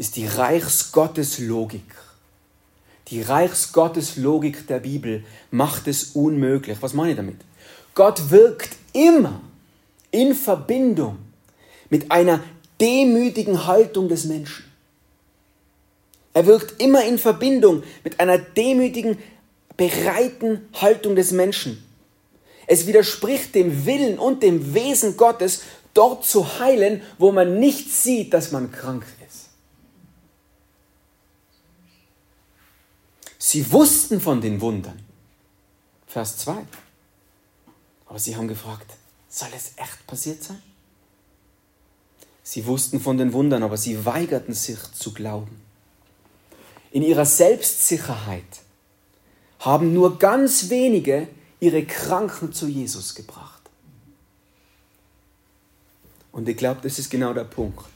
ist 0.00 0.16
die 0.16 0.26
Reichsgotteslogik. 0.26 1.84
Die 3.08 3.20
Reichsgotteslogik 3.20 4.66
der 4.66 4.78
Bibel 4.78 5.24
macht 5.50 5.86
es 5.88 6.12
unmöglich. 6.14 6.78
Was 6.80 6.94
meine 6.94 7.10
ich 7.10 7.16
damit? 7.18 7.36
Gott 7.94 8.30
wirkt 8.30 8.70
immer 8.94 9.42
in 10.10 10.34
Verbindung 10.34 11.18
mit 11.90 12.10
einer 12.10 12.40
demütigen 12.80 13.66
Haltung 13.66 14.08
des 14.08 14.24
Menschen. 14.24 14.64
Er 16.32 16.46
wirkt 16.46 16.80
immer 16.80 17.04
in 17.04 17.18
Verbindung 17.18 17.82
mit 18.02 18.20
einer 18.20 18.38
demütigen, 18.38 19.18
bereiten 19.76 20.66
Haltung 20.80 21.14
des 21.14 21.30
Menschen. 21.30 21.84
Es 22.66 22.86
widerspricht 22.86 23.54
dem 23.54 23.84
Willen 23.84 24.18
und 24.18 24.42
dem 24.42 24.72
Wesen 24.72 25.18
Gottes, 25.18 25.60
dort 25.92 26.24
zu 26.24 26.58
heilen, 26.58 27.02
wo 27.18 27.32
man 27.32 27.60
nicht 27.60 27.92
sieht, 27.92 28.32
dass 28.32 28.50
man 28.50 28.72
krank 28.72 29.02
ist. 29.02 29.19
Sie 33.42 33.72
wussten 33.72 34.20
von 34.20 34.42
den 34.42 34.60
Wundern. 34.60 35.00
Vers 36.06 36.36
2. 36.38 36.62
Aber 38.06 38.18
sie 38.18 38.36
haben 38.36 38.48
gefragt, 38.48 38.92
soll 39.30 39.48
es 39.56 39.72
echt 39.76 40.06
passiert 40.06 40.42
sein? 40.42 40.62
Sie 42.42 42.66
wussten 42.66 43.00
von 43.00 43.16
den 43.16 43.32
Wundern, 43.32 43.62
aber 43.62 43.78
sie 43.78 44.04
weigerten 44.04 44.52
sich 44.52 44.78
zu 44.92 45.14
glauben. 45.14 45.62
In 46.90 47.02
ihrer 47.02 47.24
Selbstsicherheit 47.24 48.60
haben 49.60 49.94
nur 49.94 50.18
ganz 50.18 50.68
wenige 50.68 51.26
ihre 51.60 51.86
Kranken 51.86 52.52
zu 52.52 52.68
Jesus 52.68 53.14
gebracht. 53.14 53.62
Und 56.30 56.46
ich 56.46 56.58
glaube, 56.58 56.82
das 56.82 56.98
ist 56.98 57.08
genau 57.08 57.32
der 57.32 57.44
Punkt. 57.44 57.88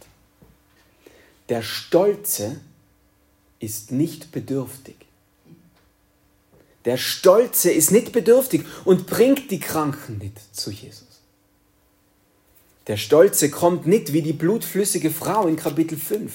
Der 1.50 1.60
Stolze 1.60 2.60
ist 3.58 3.92
nicht 3.92 4.32
bedürftig. 4.32 4.96
Der 6.84 6.96
Stolze 6.98 7.70
ist 7.70 7.90
nicht 7.90 8.12
bedürftig 8.12 8.64
und 8.84 9.06
bringt 9.06 9.50
die 9.50 9.60
Kranken 9.60 10.18
nicht 10.18 10.38
zu 10.54 10.70
Jesus. 10.70 11.04
Der 12.86 12.98
Stolze 12.98 13.50
kommt 13.50 13.86
nicht 13.86 14.12
wie 14.12 14.20
die 14.20 14.34
blutflüssige 14.34 15.10
Frau 15.10 15.46
in 15.46 15.56
Kapitel 15.56 15.98
5 15.98 16.32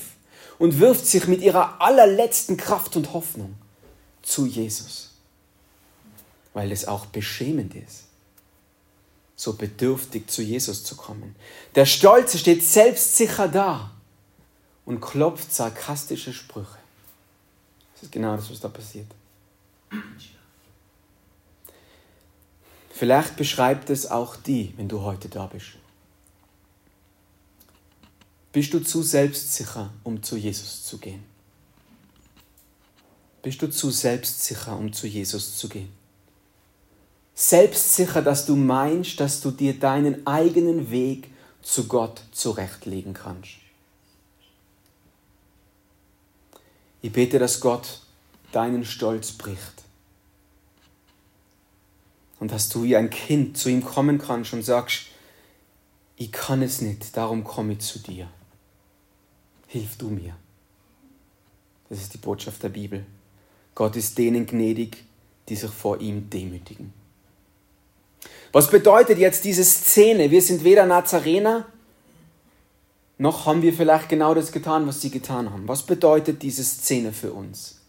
und 0.58 0.80
wirft 0.80 1.06
sich 1.06 1.28
mit 1.28 1.42
ihrer 1.42 1.80
allerletzten 1.82 2.58
Kraft 2.58 2.96
und 2.96 3.14
Hoffnung 3.14 3.56
zu 4.24 4.48
Jesus, 4.48 5.12
weil 6.54 6.72
es 6.72 6.88
auch 6.88 7.06
beschämend 7.06 7.76
ist, 7.76 8.06
so 9.36 9.54
bedürftig 9.54 10.28
zu 10.30 10.42
Jesus 10.42 10.84
zu 10.84 10.96
kommen. 10.96 11.36
Der 11.76 11.86
Stolze 11.86 12.40
steht 12.40 12.64
selbstsicher 12.64 13.48
da 13.48 13.92
und 14.86 15.00
klopft 15.00 15.54
sarkastische 15.54 16.34
Sprüche. 16.34 16.80
Das 17.94 18.04
ist 18.04 18.12
genau 18.12 18.36
das, 18.36 18.50
was 18.50 18.60
da 18.60 18.70
passiert. 18.70 19.08
Vielleicht 23.00 23.38
beschreibt 23.38 23.90
es 23.90 24.12
auch 24.12 24.36
die, 24.36 24.74
wenn 24.76 24.90
du 24.90 25.00
heute 25.04 25.30
da 25.30 25.46
bist. 25.46 25.68
Bist 28.52 28.74
du 28.74 28.82
zu 28.82 29.04
selbstsicher, 29.04 29.94
um 30.04 30.22
zu 30.22 30.36
Jesus 30.36 30.84
zu 30.84 30.98
gehen? 30.98 31.24
Bist 33.42 33.62
du 33.62 33.70
zu 33.70 33.90
selbstsicher, 33.90 34.78
um 34.78 34.92
zu 34.92 35.08
Jesus 35.08 35.56
zu 35.56 35.70
gehen? 35.70 35.94
Selbstsicher, 37.36 38.22
dass 38.22 38.46
du 38.46 38.58
meinst, 38.58 39.18
dass 39.22 39.40
du 39.40 39.52
dir 39.52 39.80
deinen 39.80 40.28
eigenen 40.28 40.92
Weg 40.92 41.32
zu 41.62 41.88
Gott 41.88 42.22
zurechtlegen 42.34 43.14
kannst. 43.14 43.60
Ich 47.02 47.14
bete, 47.14 47.40
dass 47.40 47.62
Gott 47.62 48.02
deinen 48.52 48.84
Stolz 48.84 49.32
bricht 49.32 49.86
und 52.40 52.52
dass 52.52 52.70
du 52.70 52.84
wie 52.84 52.96
ein 52.96 53.10
Kind 53.10 53.58
zu 53.58 53.70
ihm 53.70 53.84
kommen 53.84 54.18
kannst 54.18 54.54
und 54.54 54.64
sagst, 54.64 55.08
ich 56.16 56.32
kann 56.32 56.62
es 56.62 56.82
nicht, 56.82 57.16
darum 57.16 57.44
komme 57.44 57.74
ich 57.74 57.80
zu 57.80 58.00
dir. 58.00 58.28
Hilf 59.68 59.98
du 59.98 60.10
mir. 60.10 60.36
Das 61.90 62.00
ist 62.00 62.14
die 62.14 62.18
Botschaft 62.18 62.62
der 62.64 62.70
Bibel. 62.70 63.06
Gott 63.76 63.96
ist 63.96 64.18
denen 64.18 64.46
gnädig, 64.46 65.06
die 65.48 65.56
sich 65.56 65.72
vor 65.72 66.00
ihm 66.02 66.30
demütigen. 66.30 66.94
Was 68.52 68.70
bedeutet 68.70 69.18
jetzt 69.18 69.44
diese 69.46 69.64
Szene? 69.64 70.32
Wir 70.32 70.42
sind 70.42 70.64
weder 70.64 70.86
Nazarener, 70.86 71.66
noch 73.18 73.46
haben 73.46 73.62
wir 73.62 73.74
vielleicht 73.74 74.08
genau 74.08 74.34
das 74.34 74.52
getan, 74.52 74.88
was 74.88 75.02
sie 75.02 75.12
getan 75.12 75.52
haben. 75.52 75.68
Was 75.68 75.86
bedeutet 75.86 76.42
diese 76.42 76.64
Szene 76.64 77.12
für 77.12 77.34
uns? 77.34 77.80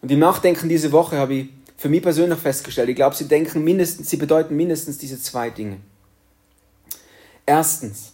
Und 0.00 0.10
im 0.10 0.18
Nachdenken 0.18 0.68
diese 0.68 0.90
Woche 0.90 1.18
habe 1.18 1.34
ich 1.34 1.48
für 1.76 1.88
mich 1.88 2.02
persönlich 2.02 2.38
festgestellt. 2.38 2.88
Ich 2.88 2.96
glaube, 2.96 3.14
sie 3.14 3.28
denken 3.28 3.62
mindestens, 3.62 4.08
sie 4.10 4.16
bedeuten 4.16 4.56
mindestens 4.56 4.98
diese 4.98 5.20
zwei 5.20 5.50
Dinge. 5.50 5.78
Erstens, 7.44 8.12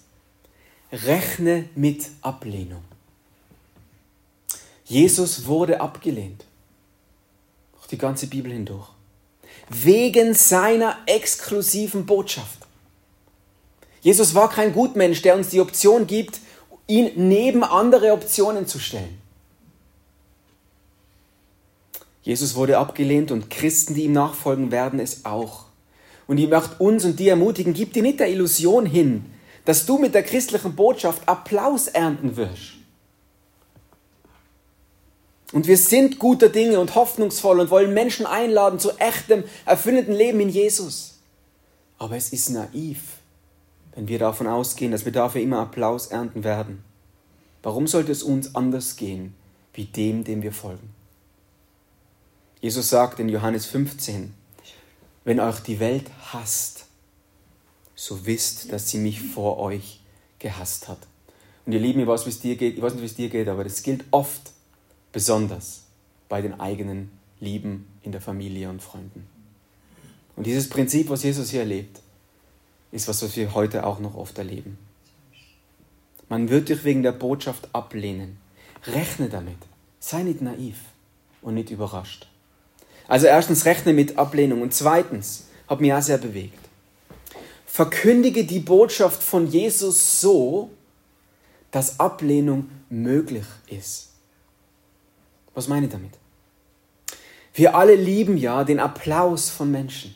rechne 0.92 1.68
mit 1.74 2.06
Ablehnung. 2.20 2.84
Jesus 4.84 5.46
wurde 5.46 5.80
abgelehnt. 5.80 6.44
Durch 7.72 7.86
die 7.86 7.98
ganze 7.98 8.26
Bibel 8.26 8.52
hindurch. 8.52 8.88
Wegen 9.70 10.34
seiner 10.34 10.98
exklusiven 11.06 12.04
Botschaft. 12.04 12.58
Jesus 14.02 14.34
war 14.34 14.50
kein 14.50 14.72
Gutmensch, 14.72 15.22
der 15.22 15.36
uns 15.36 15.48
die 15.48 15.60
Option 15.60 16.06
gibt, 16.06 16.40
ihn 16.88 17.12
neben 17.14 17.62
andere 17.62 18.12
Optionen 18.12 18.66
zu 18.66 18.78
stellen. 18.80 19.21
Jesus 22.22 22.54
wurde 22.54 22.78
abgelehnt 22.78 23.30
und 23.32 23.50
Christen, 23.50 23.94
die 23.94 24.04
ihm 24.04 24.12
nachfolgen, 24.12 24.70
werden 24.70 25.00
es 25.00 25.24
auch. 25.24 25.66
Und 26.26 26.38
ich 26.38 26.48
möchte 26.48 26.76
uns 26.78 27.04
und 27.04 27.18
die 27.18 27.28
ermutigen, 27.28 27.74
gib 27.74 27.92
dir 27.92 28.02
nicht 28.02 28.20
der 28.20 28.30
Illusion 28.30 28.86
hin, 28.86 29.24
dass 29.64 29.86
du 29.86 29.98
mit 29.98 30.14
der 30.14 30.22
christlichen 30.22 30.74
Botschaft 30.74 31.28
Applaus 31.28 31.88
ernten 31.88 32.36
wirst. 32.36 32.74
Und 35.52 35.66
wir 35.66 35.76
sind 35.76 36.18
guter 36.18 36.48
Dinge 36.48 36.80
und 36.80 36.94
hoffnungsvoll 36.94 37.60
und 37.60 37.70
wollen 37.70 37.92
Menschen 37.92 38.24
einladen 38.24 38.78
zu 38.78 38.92
echtem, 38.98 39.44
erfüllenden 39.66 40.14
Leben 40.14 40.40
in 40.40 40.48
Jesus. 40.48 41.18
Aber 41.98 42.16
es 42.16 42.32
ist 42.32 42.48
naiv, 42.50 43.00
wenn 43.94 44.08
wir 44.08 44.18
davon 44.18 44.46
ausgehen, 44.46 44.92
dass 44.92 45.04
wir 45.04 45.12
dafür 45.12 45.42
immer 45.42 45.58
Applaus 45.58 46.06
ernten 46.06 46.42
werden. 46.42 46.82
Warum 47.62 47.86
sollte 47.86 48.12
es 48.12 48.22
uns 48.22 48.54
anders 48.54 48.96
gehen, 48.96 49.34
wie 49.74 49.84
dem, 49.84 50.24
dem 50.24 50.42
wir 50.42 50.52
folgen? 50.52 51.01
Jesus 52.62 52.90
sagt 52.90 53.18
in 53.18 53.28
Johannes 53.28 53.66
15, 53.66 54.32
wenn 55.24 55.40
euch 55.40 55.58
die 55.60 55.80
Welt 55.80 56.08
hasst, 56.32 56.86
so 57.96 58.24
wisst, 58.24 58.72
dass 58.72 58.88
sie 58.88 58.98
mich 58.98 59.20
vor 59.20 59.58
euch 59.58 59.98
gehasst 60.38 60.86
hat. 60.86 61.00
Und 61.66 61.72
ihr 61.72 61.80
Lieben, 61.80 61.98
ich 61.98 62.06
weiß, 62.06 62.24
wie 62.24 62.30
es 62.30 62.38
dir 62.38 62.54
geht, 62.54 62.76
ich 62.76 62.82
weiß 62.82 62.92
nicht, 62.92 63.02
wie 63.02 63.06
es 63.06 63.16
dir 63.16 63.30
geht, 63.30 63.48
aber 63.48 63.64
das 63.64 63.82
gilt 63.82 64.04
oft 64.12 64.52
besonders 65.10 65.82
bei 66.28 66.40
den 66.40 66.60
eigenen 66.60 67.10
Lieben 67.40 67.88
in 68.04 68.12
der 68.12 68.20
Familie 68.20 68.70
und 68.70 68.80
Freunden. 68.80 69.26
Und 70.36 70.46
dieses 70.46 70.68
Prinzip, 70.68 71.10
was 71.10 71.24
Jesus 71.24 71.50
hier 71.50 71.60
erlebt, 71.60 72.00
ist 72.92 73.08
was, 73.08 73.24
was 73.24 73.34
wir 73.34 73.54
heute 73.54 73.84
auch 73.84 73.98
noch 73.98 74.14
oft 74.14 74.38
erleben. 74.38 74.78
Man 76.28 76.48
wird 76.48 76.68
dich 76.68 76.84
wegen 76.84 77.02
der 77.02 77.10
Botschaft 77.10 77.68
ablehnen. 77.72 78.38
Rechne 78.86 79.28
damit. 79.28 79.58
Sei 79.98 80.22
nicht 80.22 80.40
naiv 80.42 80.76
und 81.40 81.54
nicht 81.54 81.70
überrascht. 81.70 82.28
Also 83.08 83.26
erstens 83.26 83.64
rechne 83.64 83.92
mit 83.92 84.18
Ablehnung 84.18 84.62
und 84.62 84.74
zweitens, 84.74 85.46
hat 85.68 85.80
mich 85.80 85.92
auch 85.92 86.02
sehr 86.02 86.18
bewegt. 86.18 86.58
Verkündige 87.66 88.44
die 88.44 88.60
Botschaft 88.60 89.22
von 89.22 89.46
Jesus 89.46 90.20
so, 90.20 90.70
dass 91.70 91.98
Ablehnung 91.98 92.70
möglich 92.90 93.46
ist. 93.66 94.10
Was 95.54 95.68
meine 95.68 95.86
ich 95.86 95.92
damit? 95.92 96.12
Wir 97.54 97.74
alle 97.74 97.94
lieben 97.94 98.36
ja 98.36 98.64
den 98.64 98.80
Applaus 98.80 99.50
von 99.50 99.70
Menschen. 99.70 100.14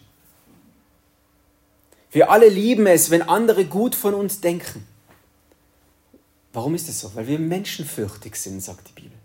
Wir 2.11 2.31
alle 2.31 2.49
lieben 2.49 2.87
es, 2.87 3.11
wenn 3.11 3.23
andere 3.23 3.65
gut 3.67 3.95
von 3.95 4.15
uns 4.15 4.41
denken. 4.41 4.87
Warum 6.53 6.75
ist 6.75 6.89
das 6.89 7.01
so? 7.01 7.15
Weil 7.15 7.27
wir 7.27 7.39
menschenfürchtig 7.39 8.37
sind, 8.37 8.63
sagt 8.63 8.89
die 8.89 8.93
Bibel. 8.93 9.19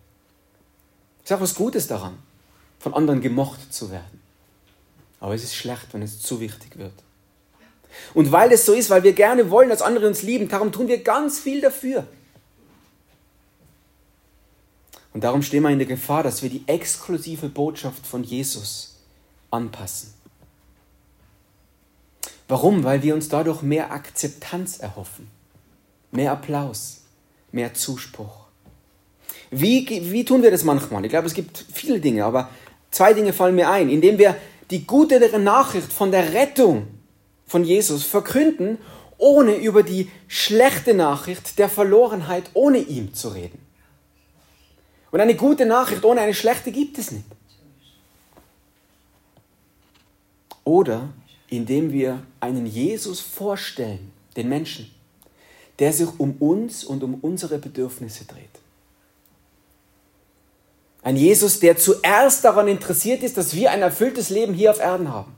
Ich 1.23 1.29
sage 1.29 1.41
was 1.41 1.55
Gutes 1.55 1.87
daran 1.87 2.17
von 2.81 2.93
anderen 2.93 3.21
gemocht 3.21 3.71
zu 3.71 3.91
werden. 3.91 4.19
Aber 5.19 5.35
es 5.35 5.43
ist 5.43 5.55
schlecht, 5.55 5.93
wenn 5.93 6.01
es 6.01 6.19
zu 6.19 6.39
wichtig 6.39 6.77
wird. 6.77 6.93
Und 8.13 8.31
weil 8.31 8.51
es 8.51 8.65
so 8.65 8.73
ist, 8.73 8.89
weil 8.89 9.03
wir 9.03 9.13
gerne 9.13 9.51
wollen, 9.51 9.69
dass 9.69 9.81
andere 9.81 10.07
uns 10.07 10.23
lieben, 10.23 10.49
darum 10.49 10.71
tun 10.71 10.87
wir 10.87 11.03
ganz 11.03 11.39
viel 11.39 11.61
dafür. 11.61 12.07
Und 15.13 15.23
darum 15.23 15.43
stehen 15.43 15.61
wir 15.63 15.69
in 15.69 15.77
der 15.77 15.87
Gefahr, 15.87 16.23
dass 16.23 16.41
wir 16.41 16.49
die 16.49 16.63
exklusive 16.67 17.49
Botschaft 17.49 18.07
von 18.07 18.23
Jesus 18.23 18.95
anpassen. 19.51 20.13
Warum? 22.47 22.83
Weil 22.83 23.03
wir 23.03 23.13
uns 23.13 23.29
dadurch 23.29 23.61
mehr 23.61 23.91
Akzeptanz 23.91 24.79
erhoffen, 24.79 25.27
mehr 26.11 26.31
Applaus, 26.31 27.01
mehr 27.51 27.73
Zuspruch. 27.73 28.45
Wie, 29.51 29.85
wie 30.11 30.25
tun 30.25 30.41
wir 30.41 30.51
das 30.51 30.63
manchmal? 30.63 31.03
Ich 31.03 31.09
glaube, 31.09 31.27
es 31.27 31.33
gibt 31.33 31.65
viele 31.71 31.99
Dinge, 31.99 32.23
aber 32.23 32.49
Zwei 32.91 33.13
Dinge 33.13 33.33
fallen 33.33 33.55
mir 33.55 33.69
ein, 33.69 33.89
indem 33.89 34.17
wir 34.17 34.35
die 34.69 34.85
gute 34.85 35.19
Nachricht 35.39 35.91
von 35.91 36.11
der 36.11 36.33
Rettung 36.33 36.87
von 37.47 37.63
Jesus 37.63 38.03
verkünden, 38.03 38.77
ohne 39.17 39.55
über 39.55 39.83
die 39.83 40.09
schlechte 40.27 40.93
Nachricht 40.93 41.59
der 41.59 41.69
Verlorenheit 41.69 42.49
ohne 42.53 42.79
ihm 42.79 43.13
zu 43.13 43.29
reden. 43.29 43.59
Und 45.11 45.19
eine 45.19 45.35
gute 45.35 45.65
Nachricht 45.65 46.05
ohne 46.05 46.21
eine 46.21 46.33
schlechte 46.33 46.71
gibt 46.71 46.97
es 46.97 47.11
nicht. 47.11 47.25
Oder 50.63 51.09
indem 51.49 51.91
wir 51.91 52.23
einen 52.39 52.65
Jesus 52.65 53.19
vorstellen, 53.19 54.11
den 54.37 54.47
Menschen, 54.47 54.89
der 55.79 55.91
sich 55.91 56.07
um 56.17 56.35
uns 56.39 56.85
und 56.85 57.03
um 57.03 57.15
unsere 57.15 57.57
Bedürfnisse 57.57 58.23
dreht. 58.25 58.60
Ein 61.03 61.15
Jesus, 61.15 61.59
der 61.59 61.77
zuerst 61.77 62.45
daran 62.45 62.67
interessiert 62.67 63.23
ist, 63.23 63.37
dass 63.37 63.55
wir 63.55 63.71
ein 63.71 63.81
erfülltes 63.81 64.29
Leben 64.29 64.53
hier 64.53 64.71
auf 64.71 64.79
Erden 64.79 65.09
haben. 65.09 65.35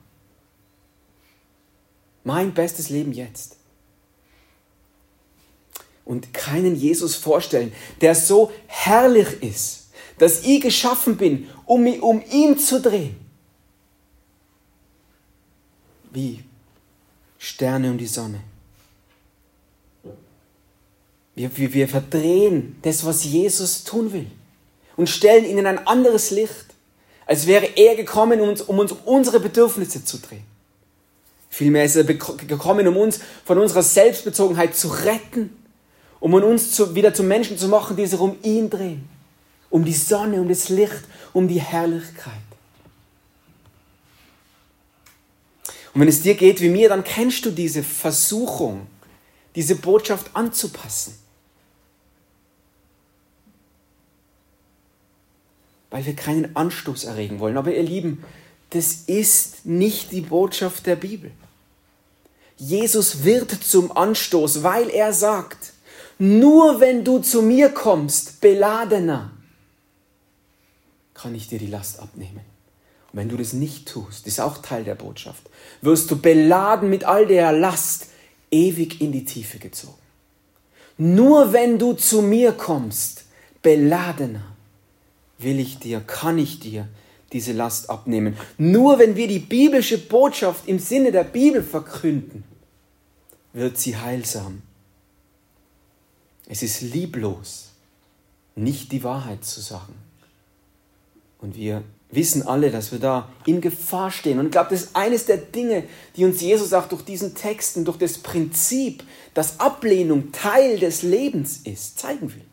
Mein 2.24 2.54
bestes 2.54 2.90
Leben 2.90 3.14
jetzt. 3.14 3.58
Und 6.06 6.34
keinen 6.34 6.76
Jesus 6.76 7.16
vorstellen, 7.16 7.72
der 8.02 8.14
so 8.14 8.52
herrlich 8.68 9.42
ist, 9.42 9.88
dass 10.18 10.44
ich 10.44 10.62
geschaffen 10.62 11.16
bin, 11.16 11.50
um, 11.66 11.86
um 12.02 12.22
ihn 12.30 12.58
zu 12.58 12.82
drehen. 12.82 13.16
Wie 16.12 16.44
Sterne 17.38 17.90
um 17.90 17.98
die 17.98 18.08
Sonne. 18.08 18.42
Wir, 21.36 21.58
wir, 21.58 21.74
wir 21.74 21.88
verdrehen 21.88 22.78
das, 22.82 23.04
was 23.06 23.24
Jesus 23.24 23.84
tun 23.84 24.12
will 24.14 24.28
und 24.96 25.10
stellen 25.10 25.46
ihn 25.46 25.58
in 25.58 25.66
ein 25.66 25.88
anderes 25.88 26.32
Licht, 26.32 26.66
als 27.26 27.48
wäre 27.48 27.66
er 27.76 27.96
gekommen, 27.96 28.42
um 28.42 28.50
uns, 28.50 28.62
um 28.62 28.80
uns 28.80 28.94
unsere 29.06 29.40
Bedürfnisse 29.40 30.04
zu 30.04 30.18
drehen. 30.18 30.46
Vielmehr 31.50 31.86
ist 31.86 31.96
er 31.96 32.04
gekommen, 32.04 32.88
um 32.88 32.98
uns 32.98 33.20
von 33.46 33.60
unserer 33.60 33.84
Selbstbezogenheit 33.84 34.76
zu 34.76 34.88
retten, 34.88 35.56
um 36.20 36.34
uns 36.34 36.72
zu, 36.72 36.96
wieder 36.96 37.14
zu 37.14 37.24
Menschen 37.24 37.58
zu 37.58 37.68
machen, 37.68 37.96
die 37.96 38.06
sich 38.06 38.20
um 38.20 38.38
ihn 38.44 38.70
drehen, 38.70 39.08
um 39.70 39.86
die 39.86 39.94
Sonne, 39.94 40.42
um 40.42 40.50
das 40.50 40.70
Licht, 40.70 41.04
um 41.32 41.48
die 41.48 41.62
Herrlichkeit. 41.62 42.34
Und 45.94 46.02
wenn 46.02 46.08
es 46.08 46.22
dir 46.22 46.34
geht 46.34 46.60
wie 46.62 46.70
mir, 46.70 46.90
dann 46.90 47.04
kennst 47.04 47.46
du 47.46 47.52
diese 47.52 47.84
Versuchung, 47.84 48.88
diese 49.56 49.76
Botschaft 49.76 50.32
anzupassen. 50.34 51.23
Weil 55.94 56.08
wir 56.08 56.16
keinen 56.16 56.56
Anstoß 56.56 57.04
erregen 57.04 57.40
wollen. 57.40 57.56
Aber 57.56 57.72
ihr 57.72 57.84
Lieben, 57.84 58.24
das 58.72 59.04
ist 59.06 59.68
nicht 59.68 60.12
die 60.12 60.22
Botschaft 60.22 60.88
der 60.88 60.96
Bibel. 60.96 61.30
Jesus 62.58 63.24
wird 63.26 63.52
zum 63.52 63.96
Anstoß, 63.96 64.64
weil 64.64 64.90
er 64.90 65.14
sagt, 65.14 65.74
nur 66.18 66.80
wenn 66.80 67.04
du 67.04 67.20
zu 67.20 67.44
mir 67.44 67.70
kommst, 67.70 68.42
beladener, 68.42 69.34
kann 71.14 71.36
ich 71.36 71.48
dir 71.48 71.60
die 71.60 71.68
Last 71.68 72.00
abnehmen. 72.00 72.42
Und 73.12 73.20
wenn 73.20 73.30
du 73.30 73.38
das 73.38 73.54
nicht 73.54 73.88
tust, 73.88 74.26
ist 74.26 74.42
auch 74.42 74.58
Teil 74.64 74.84
der 74.84 74.96
Botschaft, 74.96 75.44
wirst 75.82 76.10
du 76.10 76.16
beladen 76.18 76.90
mit 76.90 77.04
all 77.04 77.28
der 77.28 77.52
Last 77.52 78.08
ewig 78.50 79.00
in 79.00 79.12
die 79.12 79.26
Tiefe 79.26 79.60
gezogen. 79.60 79.94
Nur 80.98 81.54
wenn 81.54 81.78
du 81.78 81.94
zu 81.94 82.24
mir 82.24 82.52
kommst, 82.52 83.26
beladener, 83.62 84.53
will 85.44 85.60
ich 85.60 85.80
dir, 85.80 86.00
kann 86.02 86.38
ich 86.38 86.60
dir 86.60 86.88
diese 87.32 87.52
Last 87.52 87.90
abnehmen. 87.90 88.38
Nur 88.58 89.00
wenn 89.00 89.16
wir 89.16 89.28
die 89.28 89.40
biblische 89.40 89.98
Botschaft 89.98 90.68
im 90.68 90.80
Sinne 90.80 91.12
der 91.12 91.24
Bibel 91.24 91.64
verkünden, 91.64 92.44
wird 93.54 93.78
sie 93.78 93.98
heilsam. 93.98 94.62
Es 96.48 96.62
ist 96.62 96.82
lieblos, 96.82 97.72
nicht 98.56 98.92
die 98.92 99.04
Wahrheit 99.04 99.44
zu 99.44 99.62
sagen. 99.62 99.94
Und 101.40 101.56
wir 101.56 101.84
wissen 102.12 102.46
alle, 102.48 102.72
dass 102.72 102.92
wir 102.92 103.00
da 103.00 103.30
in 103.46 103.60
Gefahr 103.62 104.12
stehen. 104.12 104.40
Und 104.40 104.46
ich 104.46 104.52
glaube, 104.52 104.70
das 104.72 104.84
ist 104.84 104.96
eines 104.96 105.26
der 105.26 105.38
Dinge, 105.38 105.84
die 106.16 106.26
uns 106.26 106.42
Jesus 106.42 106.74
auch 106.74 106.88
durch 106.88 107.04
diesen 107.04 107.36
Texten, 107.36 107.86
durch 107.86 107.98
das 107.98 108.18
Prinzip, 108.20 109.04
dass 109.34 109.60
Ablehnung 109.60 110.32
Teil 110.32 110.80
des 110.80 111.02
Lebens 111.02 111.62
ist, 111.64 112.00
zeigen 112.00 112.34
will. 112.34 112.46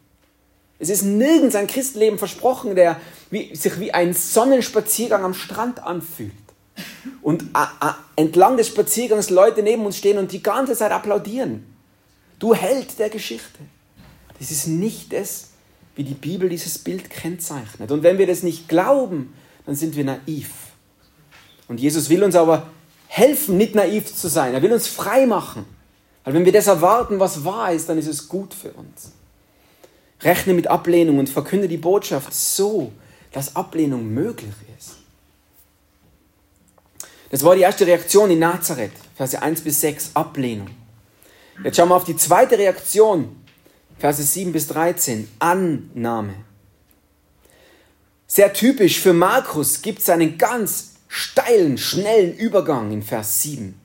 Es 0.80 0.88
ist 0.88 1.02
nirgends 1.02 1.54
ein 1.54 1.66
Christenleben 1.66 2.18
versprochen, 2.18 2.74
der 2.74 2.98
wie, 3.30 3.54
sich 3.54 3.78
wie 3.78 3.92
ein 3.92 4.14
Sonnenspaziergang 4.14 5.22
am 5.24 5.34
Strand 5.34 5.82
anfühlt. 5.82 6.32
Und 7.20 7.44
entlang 8.16 8.56
des 8.56 8.68
Spaziergangs 8.68 9.28
Leute 9.28 9.62
neben 9.62 9.84
uns 9.84 9.98
stehen 9.98 10.16
und 10.16 10.32
die 10.32 10.42
ganze 10.42 10.74
Zeit 10.74 10.90
applaudieren. 10.90 11.66
Du 12.38 12.54
Held 12.54 12.98
der 12.98 13.10
Geschichte. 13.10 13.58
Das 14.38 14.50
ist 14.50 14.66
nicht 14.66 15.12
das, 15.12 15.50
wie 15.94 16.04
die 16.04 16.14
Bibel 16.14 16.48
dieses 16.48 16.78
Bild 16.78 17.10
kennzeichnet. 17.10 17.92
Und 17.92 18.02
wenn 18.02 18.16
wir 18.16 18.26
das 18.26 18.42
nicht 18.42 18.66
glauben, 18.66 19.34
dann 19.66 19.74
sind 19.74 19.96
wir 19.96 20.04
naiv. 20.04 20.50
Und 21.68 21.78
Jesus 21.78 22.08
will 22.08 22.24
uns 22.24 22.34
aber 22.34 22.68
helfen, 23.06 23.58
nicht 23.58 23.74
naiv 23.74 24.14
zu 24.14 24.28
sein. 24.28 24.54
Er 24.54 24.62
will 24.62 24.72
uns 24.72 24.88
frei 24.88 25.26
machen. 25.26 25.66
Weil 26.24 26.32
wenn 26.32 26.46
wir 26.46 26.52
das 26.52 26.68
erwarten, 26.68 27.20
was 27.20 27.44
wahr 27.44 27.72
ist, 27.72 27.88
dann 27.90 27.98
ist 27.98 28.06
es 28.06 28.28
gut 28.28 28.54
für 28.54 28.72
uns. 28.72 29.12
Rechne 30.22 30.54
mit 30.54 30.66
Ablehnung 30.66 31.18
und 31.18 31.28
verkünde 31.28 31.68
die 31.68 31.76
Botschaft 31.76 32.34
so, 32.34 32.92
dass 33.32 33.56
Ablehnung 33.56 34.12
möglich 34.12 34.54
ist. 34.78 34.96
Das 37.30 37.44
war 37.44 37.54
die 37.54 37.62
erste 37.62 37.86
Reaktion 37.86 38.30
in 38.30 38.40
Nazareth, 38.40 38.92
Verse 39.14 39.40
1 39.40 39.60
bis 39.60 39.80
6, 39.80 40.10
Ablehnung. 40.14 40.68
Jetzt 41.62 41.76
schauen 41.76 41.88
wir 41.88 41.96
auf 41.96 42.04
die 42.04 42.16
zweite 42.16 42.58
Reaktion, 42.58 43.36
Verse 43.98 44.22
7 44.22 44.52
bis 44.52 44.66
13, 44.68 45.28
Annahme. 45.38 46.34
Sehr 48.26 48.52
typisch 48.52 49.00
für 49.00 49.12
Markus 49.12 49.82
gibt 49.82 50.00
es 50.00 50.08
einen 50.08 50.38
ganz 50.38 50.94
steilen, 51.08 51.78
schnellen 51.78 52.36
Übergang 52.36 52.90
in 52.92 53.02
Vers 53.02 53.42
7. 53.42 53.78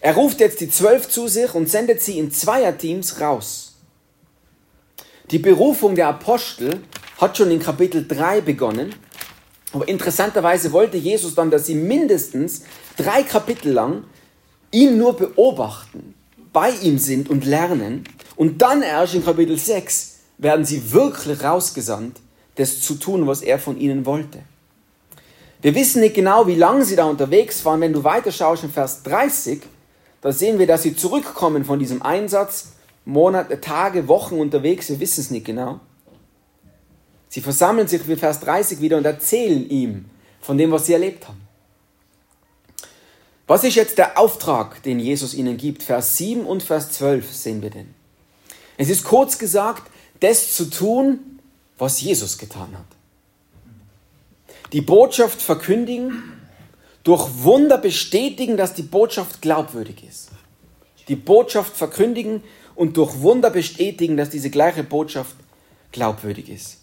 Er 0.00 0.14
ruft 0.14 0.40
jetzt 0.40 0.60
die 0.60 0.70
zwölf 0.70 1.08
zu 1.08 1.26
sich 1.26 1.54
und 1.54 1.68
sendet 1.68 2.02
sie 2.02 2.18
in 2.18 2.30
Zweierteams 2.30 3.20
raus. 3.20 3.65
Die 5.32 5.38
Berufung 5.40 5.96
der 5.96 6.06
Apostel 6.08 6.82
hat 7.18 7.36
schon 7.36 7.50
in 7.50 7.58
Kapitel 7.58 8.06
3 8.06 8.42
begonnen. 8.42 8.94
Aber 9.72 9.88
interessanterweise 9.88 10.70
wollte 10.72 10.96
Jesus 10.96 11.34
dann, 11.34 11.50
dass 11.50 11.66
sie 11.66 11.74
mindestens 11.74 12.62
drei 12.96 13.24
Kapitel 13.24 13.72
lang 13.72 14.04
ihn 14.70 14.96
nur 14.96 15.16
beobachten, 15.16 16.14
bei 16.52 16.70
ihm 16.70 16.98
sind 16.98 17.28
und 17.28 17.44
lernen. 17.44 18.04
Und 18.36 18.62
dann 18.62 18.82
erst 18.82 19.14
in 19.14 19.24
Kapitel 19.24 19.58
6 19.58 20.16
werden 20.38 20.64
sie 20.64 20.92
wirklich 20.92 21.42
rausgesandt, 21.42 22.20
das 22.54 22.80
zu 22.80 22.94
tun, 22.94 23.26
was 23.26 23.42
er 23.42 23.58
von 23.58 23.80
ihnen 23.80 24.06
wollte. 24.06 24.42
Wir 25.60 25.74
wissen 25.74 26.02
nicht 26.02 26.14
genau, 26.14 26.46
wie 26.46 26.54
lange 26.54 26.84
sie 26.84 26.94
da 26.94 27.04
unterwegs 27.04 27.64
waren. 27.64 27.80
Wenn 27.80 27.92
du 27.92 28.04
weiterschaust 28.04 28.62
in 28.62 28.70
Vers 28.70 29.02
30, 29.02 29.62
da 30.20 30.30
sehen 30.30 30.60
wir, 30.60 30.68
dass 30.68 30.84
sie 30.84 30.94
zurückkommen 30.94 31.64
von 31.64 31.80
diesem 31.80 32.02
Einsatz 32.02 32.75
Monate, 33.06 33.60
Tage, 33.60 34.08
Wochen 34.08 34.34
unterwegs, 34.34 34.90
wir 34.90 35.00
wissen 35.00 35.20
es 35.20 35.30
nicht 35.30 35.46
genau. 35.46 35.80
Sie 37.28 37.40
versammeln 37.40 37.88
sich 37.88 38.06
wie 38.08 38.16
Vers 38.16 38.40
30 38.40 38.80
wieder 38.80 38.96
und 38.98 39.06
erzählen 39.06 39.68
ihm 39.70 40.06
von 40.40 40.58
dem, 40.58 40.72
was 40.72 40.86
sie 40.86 40.92
erlebt 40.92 41.26
haben. 41.28 41.40
Was 43.46 43.62
ist 43.62 43.76
jetzt 43.76 43.98
der 43.98 44.18
Auftrag, 44.18 44.82
den 44.82 44.98
Jesus 44.98 45.34
ihnen 45.34 45.56
gibt? 45.56 45.84
Vers 45.84 46.16
7 46.16 46.44
und 46.44 46.64
Vers 46.64 46.90
12 46.90 47.32
sehen 47.32 47.62
wir 47.62 47.70
denn. 47.70 47.94
Es 48.76 48.90
ist 48.90 49.04
kurz 49.04 49.38
gesagt, 49.38 49.88
das 50.20 50.54
zu 50.54 50.68
tun, 50.68 51.38
was 51.78 52.00
Jesus 52.00 52.38
getan 52.38 52.76
hat. 52.76 52.86
Die 54.72 54.80
Botschaft 54.80 55.40
verkündigen, 55.40 56.24
durch 57.04 57.44
Wunder 57.44 57.78
bestätigen, 57.78 58.56
dass 58.56 58.74
die 58.74 58.82
Botschaft 58.82 59.40
glaubwürdig 59.40 60.02
ist. 60.02 60.30
Die 61.06 61.14
Botschaft 61.14 61.76
verkündigen, 61.76 62.42
und 62.76 62.96
durch 62.96 63.20
Wunder 63.20 63.50
bestätigen, 63.50 64.16
dass 64.16 64.30
diese 64.30 64.50
gleiche 64.50 64.84
Botschaft 64.84 65.34
glaubwürdig 65.92 66.48
ist. 66.48 66.78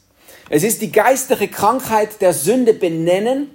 Es 0.50 0.64
ist 0.64 0.82
die 0.82 0.92
geistige 0.92 1.48
Krankheit 1.48 2.22
der 2.22 2.34
Sünde 2.34 2.74
benennen 2.74 3.50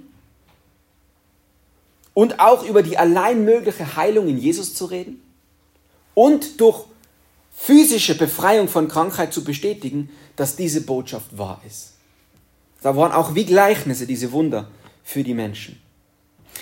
und 2.14 2.40
auch 2.40 2.64
über 2.64 2.83
die 2.83 2.96
allein 2.96 3.44
mögliche 3.44 3.96
Heilung 3.96 4.29
in 4.29 4.38
Jesus 4.38 4.74
zu 4.74 4.87
reden 4.87 5.22
und 6.14 6.61
durch 6.61 6.85
physische 7.55 8.16
Befreiung 8.16 8.68
von 8.68 8.88
Krankheit 8.88 9.33
zu 9.33 9.44
bestätigen, 9.44 10.11
dass 10.37 10.57
diese 10.57 10.81
Botschaft 10.83 11.37
wahr 11.37 11.61
ist. 11.66 11.94
Da 12.81 12.96
waren 12.96 13.12
auch 13.12 13.35
wie 13.35 13.44
Gleichnisse 13.44 14.07
diese 14.07 14.33
Wunder 14.33 14.70
für 15.03 15.24
die 15.24 15.35
Menschen. 15.35 15.81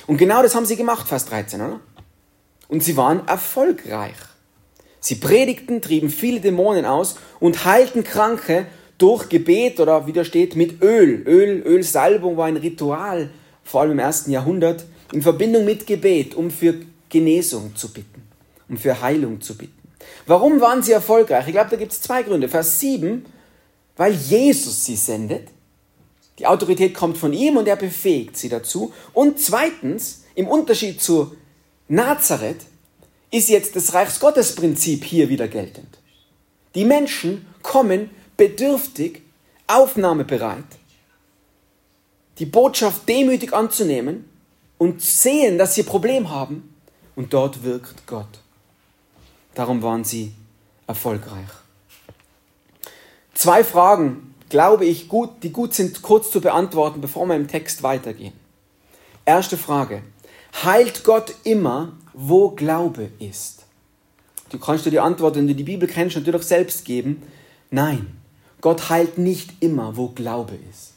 Und 0.07 0.17
genau 0.17 0.43
das 0.43 0.55
haben 0.55 0.67
sie 0.67 0.77
gemacht, 0.77 1.07
Vers 1.07 1.27
13, 1.27 1.61
oder? 1.61 1.81
Und 2.69 2.83
sie 2.83 2.97
waren 2.97 3.27
erfolgreich. 3.29 4.17
Sie 5.07 5.15
predigten, 5.15 5.81
trieben 5.81 6.11
viele 6.11 6.41
Dämonen 6.41 6.85
aus 6.85 7.15
und 7.39 7.65
heilten 7.65 8.03
Kranke 8.03 8.67
durch 8.99 9.29
Gebet 9.29 9.79
oder 9.79 10.09
wie 10.09 10.13
da 10.13 10.25
steht, 10.25 10.57
mit 10.57 10.83
Öl. 10.83 11.23
Öl, 11.29 11.63
Ölsalbung 11.65 12.37
war 12.37 12.47
ein 12.47 12.57
Ritual, 12.57 13.31
vor 13.63 13.83
allem 13.83 13.93
im 13.93 13.99
ersten 14.01 14.33
Jahrhundert, 14.33 14.85
in 15.13 15.23
Verbindung 15.23 15.65
mit 15.65 15.87
Gebet, 15.87 16.35
um 16.35 16.51
für 16.51 16.75
Genesung 17.09 17.77
zu 17.77 17.93
bitten. 17.93 18.23
um 18.69 18.77
für 18.77 19.01
Heilung 19.01 19.41
zu 19.41 19.57
bitten. 19.57 19.81
Warum 20.27 20.61
waren 20.61 20.83
sie 20.83 20.91
erfolgreich? 20.91 21.47
Ich 21.47 21.53
glaube, 21.53 21.71
da 21.71 21.77
gibt 21.77 21.93
es 21.93 22.01
zwei 22.01 22.25
Gründe. 22.25 22.49
Vers 22.49 22.81
7, 22.81 23.25
weil 23.97 24.13
Jesus 24.13 24.87
sie 24.87 24.97
sendet. 24.97 25.47
Die 26.41 26.49
Autorität 26.49 26.95
kommt 26.95 27.17
von 27.17 27.33
ihm 27.33 27.57
und 27.57 27.69
er 27.69 27.77
befähigt 27.77 28.37
sie 28.37 28.49
dazu. 28.49 28.93
Und 29.13 29.39
zweitens, 29.39 30.25
im 30.35 30.49
Unterschied 30.49 31.01
zu 31.01 31.37
Nazareth, 31.87 32.63
ist 33.31 33.49
jetzt 33.49 33.77
das 33.77 33.93
Reichsgottesprinzip 33.93 35.05
hier 35.05 35.29
wieder 35.29 35.49
geltend. 35.49 35.99
Die 36.75 36.85
Menschen 36.85 37.47
kommen 37.63 38.11
bedürftig, 38.37 39.23
aufnahmebereit, 39.67 40.65
die 42.39 42.47
Botschaft 42.47 43.09
demütig 43.09 43.53
anzunehmen 43.53 44.29
und 44.79 45.01
sehen, 45.01 45.59
dass 45.59 45.75
sie 45.75 45.83
ein 45.83 45.87
Problem 45.87 46.31
haben 46.31 46.75
und 47.17 47.33
dort 47.33 47.65
wirkt 47.65 48.07
Gott. 48.07 48.29
Darum 49.55 49.83
waren 49.83 50.05
sie 50.05 50.33
erfolgreich. 50.87 51.49
Zwei 53.35 53.65
Fragen, 53.65 54.35
glaube 54.49 54.85
ich, 54.85 55.09
gut, 55.09 55.43
die 55.43 55.51
gut 55.51 55.75
sind, 55.75 56.03
kurz 56.03 56.31
zu 56.31 56.41
beantworten, 56.41 57.01
bevor 57.01 57.27
wir 57.27 57.37
im 57.37 57.49
Text 57.49 57.83
weitergehen. 57.83 58.35
Erste 59.25 59.57
Frage. 59.57 60.03
Heilt 60.63 61.05
Gott 61.05 61.35
immer, 61.45 61.93
wo 62.17 62.51
Glaube 62.51 63.11
ist? 63.21 63.65
Du 64.49 64.59
kannst 64.59 64.87
dir 64.87 64.91
die 64.91 65.01
Antwort, 65.01 65.37
wenn 65.37 65.47
du 65.47 65.55
die 65.55 65.63
Bibel 65.63 65.87
kennst, 65.87 66.17
natürlich 66.17 66.43
selbst 66.43 66.85
geben. 66.85 67.23
Nein, 67.71 68.07
Gott 68.61 68.89
heilt 68.89 69.19
nicht 69.19 69.51
immer, 69.61 69.97
wo 69.97 70.09
Glaube 70.09 70.59
ist. 70.71 70.95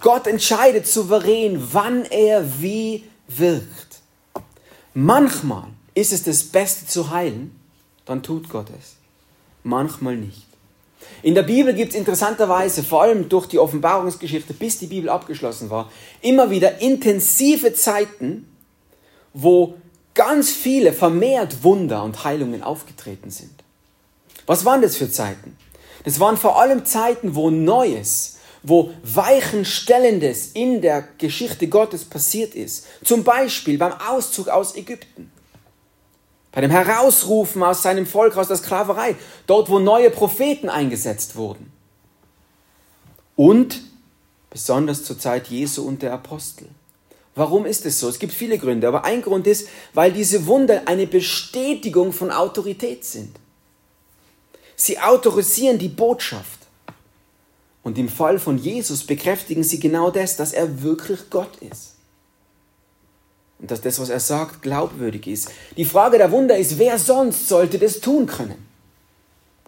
Gott 0.00 0.26
entscheidet 0.26 0.86
souverän, 0.86 1.62
wann 1.72 2.04
er 2.04 2.60
wie 2.60 3.04
wirkt. 3.28 4.00
Manchmal 4.94 5.68
ist 5.94 6.12
es 6.12 6.24
das 6.24 6.44
Beste 6.44 6.86
zu 6.86 7.10
heilen, 7.10 7.58
dann 8.04 8.22
tut 8.22 8.48
Gott 8.48 8.66
es. 8.78 8.96
Manchmal 9.62 10.16
nicht. 10.16 10.46
In 11.22 11.34
der 11.34 11.42
Bibel 11.42 11.74
gibt 11.74 11.92
es 11.92 11.98
interessanterweise, 11.98 12.82
vor 12.82 13.02
allem 13.02 13.28
durch 13.28 13.46
die 13.46 13.58
Offenbarungsgeschichte, 13.58 14.54
bis 14.54 14.78
die 14.78 14.86
Bibel 14.86 15.08
abgeschlossen 15.08 15.70
war, 15.70 15.90
immer 16.22 16.50
wieder 16.50 16.80
intensive 16.80 17.72
Zeiten, 17.74 18.48
wo 19.32 19.74
ganz 20.18 20.50
viele 20.50 20.92
vermehrt 20.92 21.62
Wunder 21.62 22.02
und 22.02 22.24
Heilungen 22.24 22.64
aufgetreten 22.64 23.30
sind. 23.30 23.54
Was 24.46 24.64
waren 24.64 24.82
das 24.82 24.96
für 24.96 25.08
Zeiten? 25.08 25.56
Das 26.02 26.18
waren 26.18 26.36
vor 26.36 26.60
allem 26.60 26.84
Zeiten, 26.84 27.36
wo 27.36 27.50
Neues, 27.50 28.38
wo 28.64 28.90
Weichenstellendes 29.04 30.50
in 30.54 30.82
der 30.82 31.04
Geschichte 31.18 31.68
Gottes 31.68 32.04
passiert 32.04 32.56
ist. 32.56 32.86
Zum 33.04 33.22
Beispiel 33.22 33.78
beim 33.78 33.92
Auszug 33.92 34.48
aus 34.48 34.74
Ägypten. 34.74 35.30
Bei 36.50 36.62
dem 36.62 36.72
Herausrufen 36.72 37.62
aus 37.62 37.84
seinem 37.84 38.04
Volk 38.04 38.36
aus 38.36 38.48
der 38.48 38.56
Sklaverei, 38.56 39.14
dort 39.46 39.70
wo 39.70 39.78
neue 39.78 40.10
Propheten 40.10 40.68
eingesetzt 40.68 41.36
wurden. 41.36 41.70
Und 43.36 43.82
besonders 44.50 45.04
zur 45.04 45.16
Zeit 45.16 45.46
Jesu 45.46 45.82
und 45.82 46.02
der 46.02 46.12
Apostel. 46.12 46.68
Warum 47.38 47.66
ist 47.66 47.86
es 47.86 48.00
so? 48.00 48.08
Es 48.08 48.18
gibt 48.18 48.32
viele 48.32 48.58
Gründe, 48.58 48.88
aber 48.88 49.04
ein 49.04 49.22
Grund 49.22 49.46
ist, 49.46 49.68
weil 49.94 50.12
diese 50.12 50.46
Wunder 50.46 50.82
eine 50.86 51.06
Bestätigung 51.06 52.12
von 52.12 52.32
Autorität 52.32 53.04
sind. 53.04 53.36
Sie 54.74 54.98
autorisieren 54.98 55.78
die 55.78 55.88
Botschaft. 55.88 56.58
Und 57.84 57.96
im 57.96 58.08
Fall 58.08 58.40
von 58.40 58.58
Jesus 58.58 59.04
bekräftigen 59.04 59.62
sie 59.62 59.78
genau 59.78 60.10
das, 60.10 60.34
dass 60.34 60.52
er 60.52 60.82
wirklich 60.82 61.30
Gott 61.30 61.56
ist 61.58 61.94
und 63.60 63.70
dass 63.70 63.82
das, 63.82 64.00
was 64.00 64.08
er 64.08 64.20
sagt, 64.20 64.62
glaubwürdig 64.62 65.28
ist. 65.28 65.48
Die 65.76 65.84
Frage 65.84 66.18
der 66.18 66.32
Wunder 66.32 66.56
ist, 66.56 66.76
wer 66.76 66.98
sonst 66.98 67.46
sollte 67.46 67.78
das 67.78 68.00
tun 68.00 68.26
können? 68.26 68.66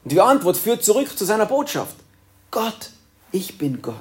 Und 0.03 0.11
die 0.11 0.21
Antwort 0.21 0.57
führt 0.57 0.83
zurück 0.83 1.17
zu 1.17 1.25
seiner 1.25 1.47
Botschaft. 1.47 1.95
Gott, 2.51 2.91
ich 3.31 3.59
bin 3.59 3.81
Gott. 3.81 3.95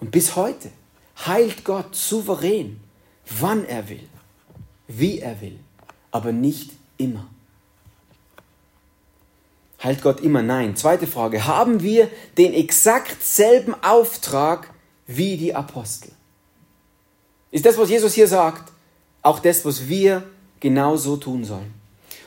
Und 0.00 0.10
bis 0.10 0.34
heute 0.34 0.72
heilt 1.16 1.64
Gott 1.64 1.94
souverän, 1.94 2.80
wann 3.40 3.64
er 3.64 3.88
will, 3.88 4.08
wie 4.88 5.20
er 5.20 5.40
will, 5.40 5.58
aber 6.10 6.32
nicht 6.32 6.72
immer. 6.96 7.26
Heilt 9.84 10.00
Gott 10.00 10.20
immer? 10.20 10.42
Nein. 10.42 10.76
Zweite 10.76 11.06
Frage. 11.06 11.46
Haben 11.46 11.82
wir 11.82 12.10
den 12.38 12.54
exakt 12.54 13.22
selben 13.22 13.74
Auftrag 13.84 14.70
wie 15.06 15.36
die 15.36 15.54
Apostel? 15.54 16.10
Ist 17.50 17.66
das, 17.66 17.76
was 17.76 17.90
Jesus 17.90 18.14
hier 18.14 18.26
sagt, 18.26 18.72
auch 19.20 19.38
das, 19.38 19.64
was 19.64 19.86
wir 19.86 20.24
genauso 20.58 21.18
tun 21.18 21.44
sollen? 21.44 21.74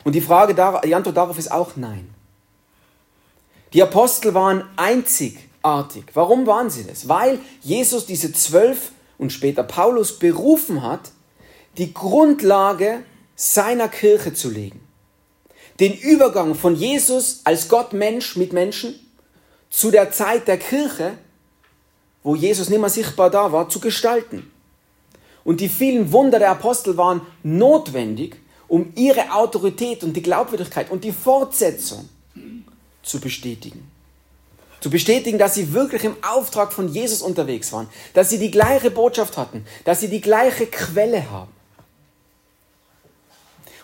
Und 0.04 0.13
die, 0.13 0.21
Frage, 0.21 0.54
die 0.54 0.95
Antwort 0.95 1.17
darauf 1.17 1.38
ist 1.38 1.52
auch 1.52 1.76
nein. 1.76 2.13
Die 3.73 3.82
Apostel 3.82 4.34
waren 4.36 4.63
einzigartig. 5.67 6.06
Warum 6.13 6.47
waren 6.47 6.69
sie 6.69 6.84
das? 6.84 7.08
Weil 7.08 7.39
Jesus 7.62 8.06
diese 8.06 8.34
zwölf 8.34 8.91
und 9.17 9.32
später 9.32 9.63
Paulus 9.63 10.19
berufen 10.19 10.84
hat, 10.84 11.12
die 11.77 11.93
Grundlage 11.93 13.03
seiner 13.36 13.88
Kirche 13.88 14.34
zu 14.34 14.49
legen. 14.49 14.82
Den 15.80 15.93
Übergang 15.93 16.56
von 16.56 16.75
Jesus 16.75 17.41
als 17.43 17.69
Gott 17.69 17.93
Mensch 17.93 18.36
mit 18.36 18.51
Menschen 18.51 18.95
zu 19.69 19.91
der 19.91 20.12
Zeit 20.12 20.47
der 20.47 20.58
Kirche, 20.58 21.17
wo 22.23 22.36
Jesus 22.36 22.69
nicht 22.69 22.80
mehr 22.80 22.89
sichtbar 22.89 23.30
da 23.30 23.51
war, 23.51 23.69
zu 23.69 23.80
gestalten. 23.80 24.51
Und 25.43 25.62
die 25.62 25.69
vielen 25.69 26.12
Wunder 26.12 26.39
der 26.39 26.51
Apostel 26.51 26.97
waren 26.97 27.21
notwendig, 27.43 28.38
um 28.67 28.91
ihre 28.95 29.32
Autorität 29.32 30.03
und 30.03 30.13
die 30.13 30.21
Glaubwürdigkeit 30.21 30.89
und 30.89 31.03
die 31.03 31.13
Fortsetzung 31.13 32.10
zu 33.03 33.19
bestätigen. 33.19 33.96
Zu 34.80 34.90
bestätigen, 34.90 35.38
dass 35.38 35.56
sie 35.56 35.74
wirklich 35.74 36.04
im 36.04 36.16
Auftrag 36.24 36.72
von 36.72 36.88
Jesus 36.88 37.22
unterwegs 37.22 37.74
waren, 37.74 37.90
dass 38.13 38.30
sie 38.30 38.38
die 38.38 38.52
gleiche 38.52 38.92
Botschaft 38.92 39.38
hatten, 39.38 39.66
dass 39.86 40.00
sie 40.02 40.08
die 40.08 40.22
gleiche 40.22 40.68
Quelle 40.68 41.32
haben. 41.32 41.52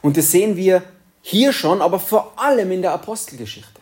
Und 0.02 0.18
das 0.18 0.32
sehen 0.32 0.56
wir 0.56 0.84
hier 1.22 1.54
schon, 1.54 1.82
aber 1.82 2.00
vor 2.00 2.34
allem 2.38 2.72
in 2.72 2.82
der 2.82 2.92
Apostelgeschichte. 2.92 3.82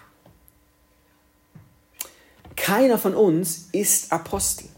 Keiner 2.55 2.97
von 2.97 3.15
uns 3.15 3.69
ist 3.71 4.11
Apostel. 4.13 4.69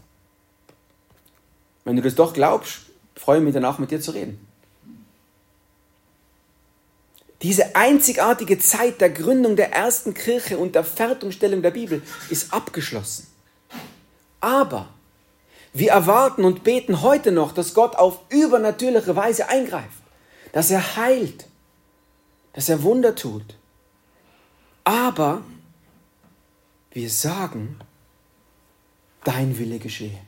Wenn 1.84 1.96
du 1.96 2.02
das 2.02 2.14
doch 2.14 2.32
glaubst, 2.32 2.80
freue 3.14 3.40
mich 3.40 3.52
danach 3.52 3.78
mit 3.78 3.90
dir 3.90 4.00
zu 4.00 4.12
reden. 4.12 4.43
Diese 7.44 7.76
einzigartige 7.76 8.58
Zeit 8.58 9.00
der 9.00 9.10
Gründung 9.10 9.54
der 9.54 9.72
ersten 9.72 10.14
Kirche 10.14 10.58
und 10.58 10.74
der 10.74 10.82
Fertigstellung 10.82 11.62
der 11.62 11.70
Bibel 11.70 12.02
ist 12.28 12.52
abgeschlossen. 12.52 13.28
Aber 14.40 14.88
wir 15.72 15.92
erwarten 15.92 16.44
und 16.44 16.64
beten 16.64 17.02
heute 17.02 17.30
noch, 17.30 17.52
dass 17.52 17.74
Gott 17.74 17.94
auf 17.94 18.18
übernatürliche 18.30 19.14
Weise 19.14 19.48
eingreift, 19.48 20.02
dass 20.50 20.72
er 20.72 20.96
heilt, 20.96 21.46
dass 22.54 22.68
er 22.68 22.82
Wunder 22.82 23.14
tut. 23.14 23.56
Aber 24.82 25.42
wir 26.90 27.08
sagen, 27.08 27.78
dein 29.22 29.56
Wille 29.56 29.78
geschehe 29.78 30.18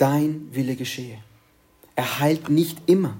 dein 0.00 0.48
Wille 0.54 0.76
geschehe. 0.76 1.22
Er 1.94 2.20
heilt 2.20 2.48
nicht 2.48 2.78
immer 2.86 3.16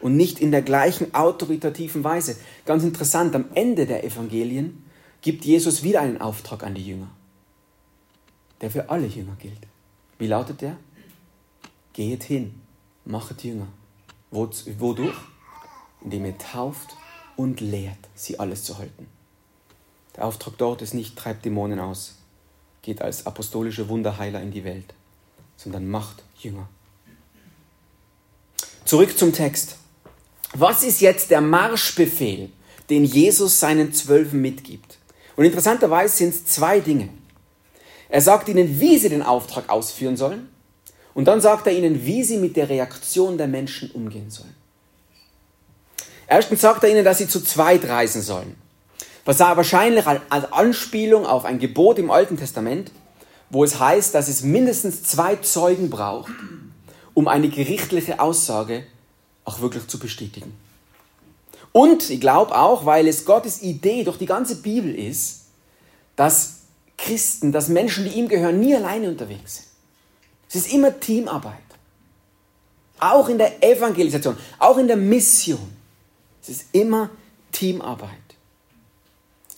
und 0.00 0.16
nicht 0.16 0.40
in 0.40 0.50
der 0.50 0.62
gleichen 0.62 1.14
autoritativen 1.14 2.04
Weise. 2.04 2.36
Ganz 2.64 2.84
interessant, 2.84 3.34
am 3.34 3.46
Ende 3.54 3.86
der 3.86 4.04
Evangelien 4.04 4.84
gibt 5.20 5.44
Jesus 5.44 5.82
wieder 5.82 6.00
einen 6.00 6.20
Auftrag 6.20 6.62
an 6.62 6.74
die 6.74 6.86
Jünger, 6.86 7.10
der 8.60 8.70
für 8.70 8.88
alle 8.88 9.06
Jünger 9.06 9.36
gilt. 9.38 9.60
Wie 10.18 10.26
lautet 10.26 10.60
der? 10.60 10.76
Geht 11.92 12.24
hin, 12.24 12.54
machet 13.04 13.44
Jünger. 13.44 13.68
Wodurch? 14.30 15.16
Indem 16.02 16.24
ihr 16.24 16.38
tauft 16.38 16.96
und 17.36 17.60
lehrt, 17.60 17.98
sie 18.14 18.38
alles 18.38 18.64
zu 18.64 18.78
halten. 18.78 19.06
Der 20.16 20.24
Auftrag 20.24 20.56
dort 20.56 20.82
ist 20.82 20.94
nicht, 20.94 21.16
treibt 21.16 21.44
Dämonen 21.44 21.78
aus, 21.78 22.16
geht 22.82 23.02
als 23.02 23.26
apostolische 23.26 23.88
Wunderheiler 23.88 24.40
in 24.40 24.50
die 24.50 24.64
Welt 24.64 24.94
sondern 25.62 25.88
macht 25.88 26.22
Jünger. 26.38 26.68
Zurück 28.86 29.16
zum 29.16 29.32
Text. 29.32 29.76
Was 30.52 30.82
ist 30.82 31.00
jetzt 31.00 31.30
der 31.30 31.40
Marschbefehl, 31.40 32.50
den 32.88 33.04
Jesus 33.04 33.60
seinen 33.60 33.92
Zwölfen 33.92 34.40
mitgibt? 34.40 34.98
Und 35.36 35.44
interessanterweise 35.44 36.16
sind 36.16 36.34
es 36.34 36.44
zwei 36.44 36.80
Dinge. 36.80 37.08
Er 38.08 38.20
sagt 38.20 38.48
ihnen, 38.48 38.80
wie 38.80 38.98
sie 38.98 39.08
den 39.08 39.22
Auftrag 39.22 39.68
ausführen 39.68 40.16
sollen, 40.16 40.48
und 41.12 41.26
dann 41.26 41.40
sagt 41.40 41.66
er 41.66 41.72
ihnen, 41.72 42.04
wie 42.04 42.22
sie 42.22 42.36
mit 42.36 42.56
der 42.56 42.68
Reaktion 42.68 43.36
der 43.36 43.48
Menschen 43.48 43.90
umgehen 43.90 44.30
sollen. 44.30 44.54
Erstens 46.28 46.60
sagt 46.60 46.84
er 46.84 46.90
ihnen, 46.90 47.04
dass 47.04 47.18
sie 47.18 47.28
zu 47.28 47.40
zweit 47.40 47.84
reisen 47.88 48.22
sollen. 48.22 48.54
Was 49.24 49.40
er 49.40 49.56
wahrscheinlich 49.56 50.06
als 50.06 50.52
Anspielung 50.52 51.26
auf 51.26 51.44
ein 51.44 51.58
Gebot 51.58 51.98
im 51.98 52.10
Alten 52.10 52.36
Testament 52.36 52.92
wo 53.50 53.64
es 53.64 53.78
heißt, 53.78 54.14
dass 54.14 54.28
es 54.28 54.42
mindestens 54.42 55.02
zwei 55.02 55.36
Zeugen 55.36 55.90
braucht, 55.90 56.32
um 57.14 57.28
eine 57.28 57.48
gerichtliche 57.48 58.20
Aussage 58.20 58.84
auch 59.44 59.60
wirklich 59.60 59.86
zu 59.86 59.98
bestätigen. 59.98 60.52
Und 61.72 62.10
ich 62.10 62.20
glaube 62.20 62.56
auch, 62.56 62.84
weil 62.84 63.06
es 63.06 63.24
Gottes 63.24 63.62
Idee 63.62 64.04
durch 64.04 64.18
die 64.18 64.26
ganze 64.26 64.56
Bibel 64.56 64.94
ist, 64.94 65.42
dass 66.16 66.60
Christen, 66.98 67.52
dass 67.52 67.68
Menschen, 67.68 68.04
die 68.04 68.10
ihm 68.10 68.28
gehören, 68.28 68.60
nie 68.60 68.74
alleine 68.74 69.08
unterwegs 69.08 69.56
sind. 69.56 69.66
Es 70.48 70.54
ist 70.56 70.72
immer 70.72 70.98
Teamarbeit. 70.98 71.54
Auch 72.98 73.28
in 73.28 73.38
der 73.38 73.62
Evangelisation, 73.62 74.36
auch 74.58 74.76
in 74.76 74.88
der 74.88 74.96
Mission. 74.96 75.70
Es 76.42 76.48
ist 76.50 76.66
immer 76.72 77.10
Teamarbeit. 77.52 78.10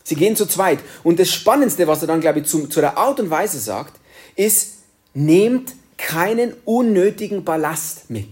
Sie 0.04 0.14
gehen 0.14 0.36
zu 0.36 0.46
zweit. 0.46 0.80
Und 1.02 1.18
das 1.18 1.30
Spannendste, 1.30 1.86
was 1.86 2.02
er 2.02 2.08
dann, 2.08 2.20
glaube 2.20 2.40
ich, 2.40 2.46
zu, 2.46 2.66
zu 2.66 2.80
der 2.80 2.98
Art 2.98 3.18
und 3.20 3.30
Weise 3.30 3.58
sagt, 3.58 3.98
ist, 4.36 4.74
nehmt 5.14 5.74
keinen 5.96 6.54
unnötigen 6.64 7.44
Ballast 7.44 8.10
mit. 8.10 8.28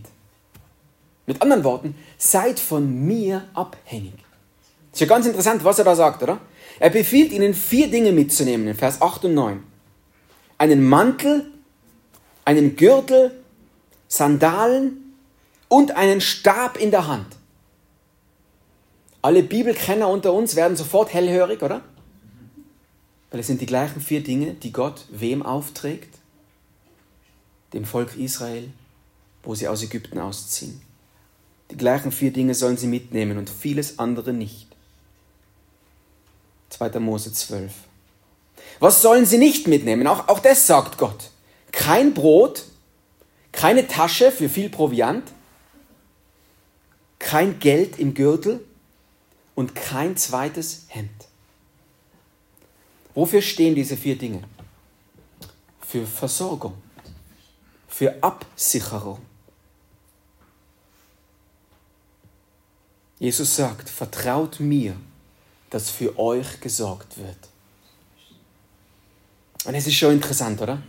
Mit 1.31 1.43
anderen 1.43 1.63
Worten, 1.63 1.95
seid 2.19 2.59
von 2.59 3.07
mir 3.07 3.47
abhängig. 3.55 4.15
Ist 4.93 5.01
ja 5.01 5.07
ganz 5.07 5.27
interessant, 5.27 5.63
was 5.63 5.79
er 5.79 5.85
da 5.85 5.95
sagt, 5.95 6.25
oder? 6.25 6.41
Er 6.81 6.91
befiehlt 6.91 7.31
ihnen 7.31 7.55
vier 7.55 7.89
Dinge 7.89 8.11
mitzunehmen 8.11 8.67
in 8.67 8.75
Vers 8.75 9.01
8 9.01 9.27
und 9.27 9.35
9. 9.35 9.63
Einen 10.59 10.83
Mantel, 10.83 11.47
einen 12.45 12.75
Gürtel, 12.75 13.31
Sandalen 14.09 15.15
und 15.69 15.93
einen 15.93 16.21
Stab 16.21 16.77
in 16.77 16.91
der 16.91 17.07
Hand. 17.07 17.37
Alle 19.23 19.45
Bibelkenner 19.45 20.09
unter 20.09 20.33
uns 20.33 20.57
werden 20.57 20.77
sofort 20.77 21.15
hellhörig, 21.15 21.63
oder? 21.63 21.81
Weil 23.31 23.39
es 23.39 23.47
sind 23.47 23.61
die 23.61 23.67
gleichen 23.67 24.01
vier 24.01 24.25
Dinge, 24.25 24.55
die 24.55 24.73
Gott 24.73 25.07
wem 25.11 25.45
aufträgt? 25.45 26.13
Dem 27.73 27.85
Volk 27.85 28.17
Israel, 28.17 28.73
wo 29.45 29.55
sie 29.55 29.69
aus 29.69 29.85
Ägypten 29.85 30.19
ausziehen. 30.19 30.90
Die 31.71 31.77
gleichen 31.77 32.13
vier 32.13 32.33
Dinge 32.33 32.55
sollen 32.55 32.77
sie 32.77 32.87
mitnehmen 32.87 33.39
und 33.39 33.49
vieles 33.49 33.99
andere 33.99 34.33
nicht. 34.33 34.67
2. 36.71 36.99
Mose 37.01 37.33
12. 37.33 37.73
Was 38.79 39.03
sollen 39.03 39.27
sie 39.27 39.39
nicht 39.39 39.67
mitnehmen? 39.67 40.07
Auch, 40.07 40.29
auch 40.29 40.41
das 40.41 40.67
sagt 40.67 40.99
Gott. 40.99 41.31
Kein 41.73 42.15
Brot, 42.15 42.65
keine 43.53 43.87
Tasche 43.87 44.33
für 44.33 44.49
viel 44.49 44.71
Proviant, 44.71 45.25
kein 47.19 47.59
Geld 47.61 47.99
im 47.99 48.15
Gürtel 48.15 48.65
und 49.55 49.75
kein 49.75 50.17
zweites 50.17 50.87
Hemd. 50.89 51.11
Wofür 53.15 53.43
stehen 53.43 53.75
diese 53.75 53.97
vier 53.97 54.17
Dinge? 54.17 54.43
Für 55.81 56.07
Versorgung, 56.07 56.75
für 57.89 58.23
Absicherung. 58.23 59.19
Jesus 63.21 63.55
sagt, 63.55 63.89
vertraut 63.89 64.59
mir, 64.59 64.97
dass 65.69 65.91
für 65.91 66.19
euch 66.19 66.61
gesorgt 66.61 67.17
wird. 67.19 67.37
Und 69.67 69.75
es 69.75 69.87
ist 69.87 69.95
schon 69.95 70.15
interessant, 70.15 70.61
oder? 70.61 70.83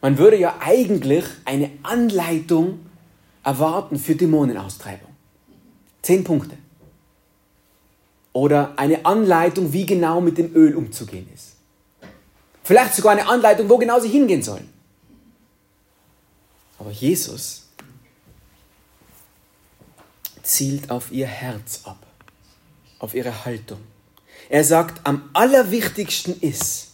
Man 0.00 0.16
würde 0.16 0.38
ja 0.38 0.56
eigentlich 0.60 1.24
eine 1.44 1.70
Anleitung 1.82 2.78
erwarten 3.42 3.98
für 3.98 4.14
Dämonenaustreibung. 4.14 5.10
Zehn 6.00 6.24
Punkte 6.24 6.56
oder 8.32 8.74
eine 8.76 9.06
Anleitung, 9.06 9.72
wie 9.72 9.86
genau 9.86 10.20
mit 10.20 10.38
dem 10.38 10.54
Öl 10.54 10.76
umzugehen 10.76 11.28
ist. 11.34 11.54
Vielleicht 12.62 12.94
sogar 12.94 13.12
eine 13.12 13.26
Anleitung, 13.26 13.68
wo 13.68 13.78
genau 13.78 14.00
sie 14.00 14.08
hingehen 14.08 14.42
sollen. 14.42 14.68
Aber 16.78 16.90
Jesus 16.90 17.63
zielt 20.44 20.90
auf 20.90 21.10
ihr 21.10 21.26
Herz 21.26 21.80
ab, 21.84 22.06
auf 22.98 23.14
ihre 23.14 23.44
Haltung. 23.44 23.80
Er 24.48 24.62
sagt, 24.62 25.06
am 25.06 25.28
allerwichtigsten 25.32 26.40
ist, 26.40 26.92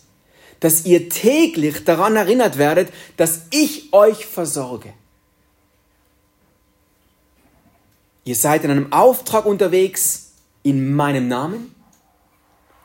dass 0.61 0.85
ihr 0.85 1.09
täglich 1.09 1.85
daran 1.85 2.17
erinnert 2.17 2.59
werdet, 2.59 2.93
dass 3.17 3.43
ich 3.51 3.93
euch 3.93 4.27
versorge. 4.27 4.93
Ihr 8.25 8.37
seid 8.37 8.65
in 8.65 8.71
einem 8.71 8.93
Auftrag 8.93 9.47
unterwegs, 9.47 10.33
in 10.63 10.95
meinem 10.95 11.29
Namen 11.29 11.75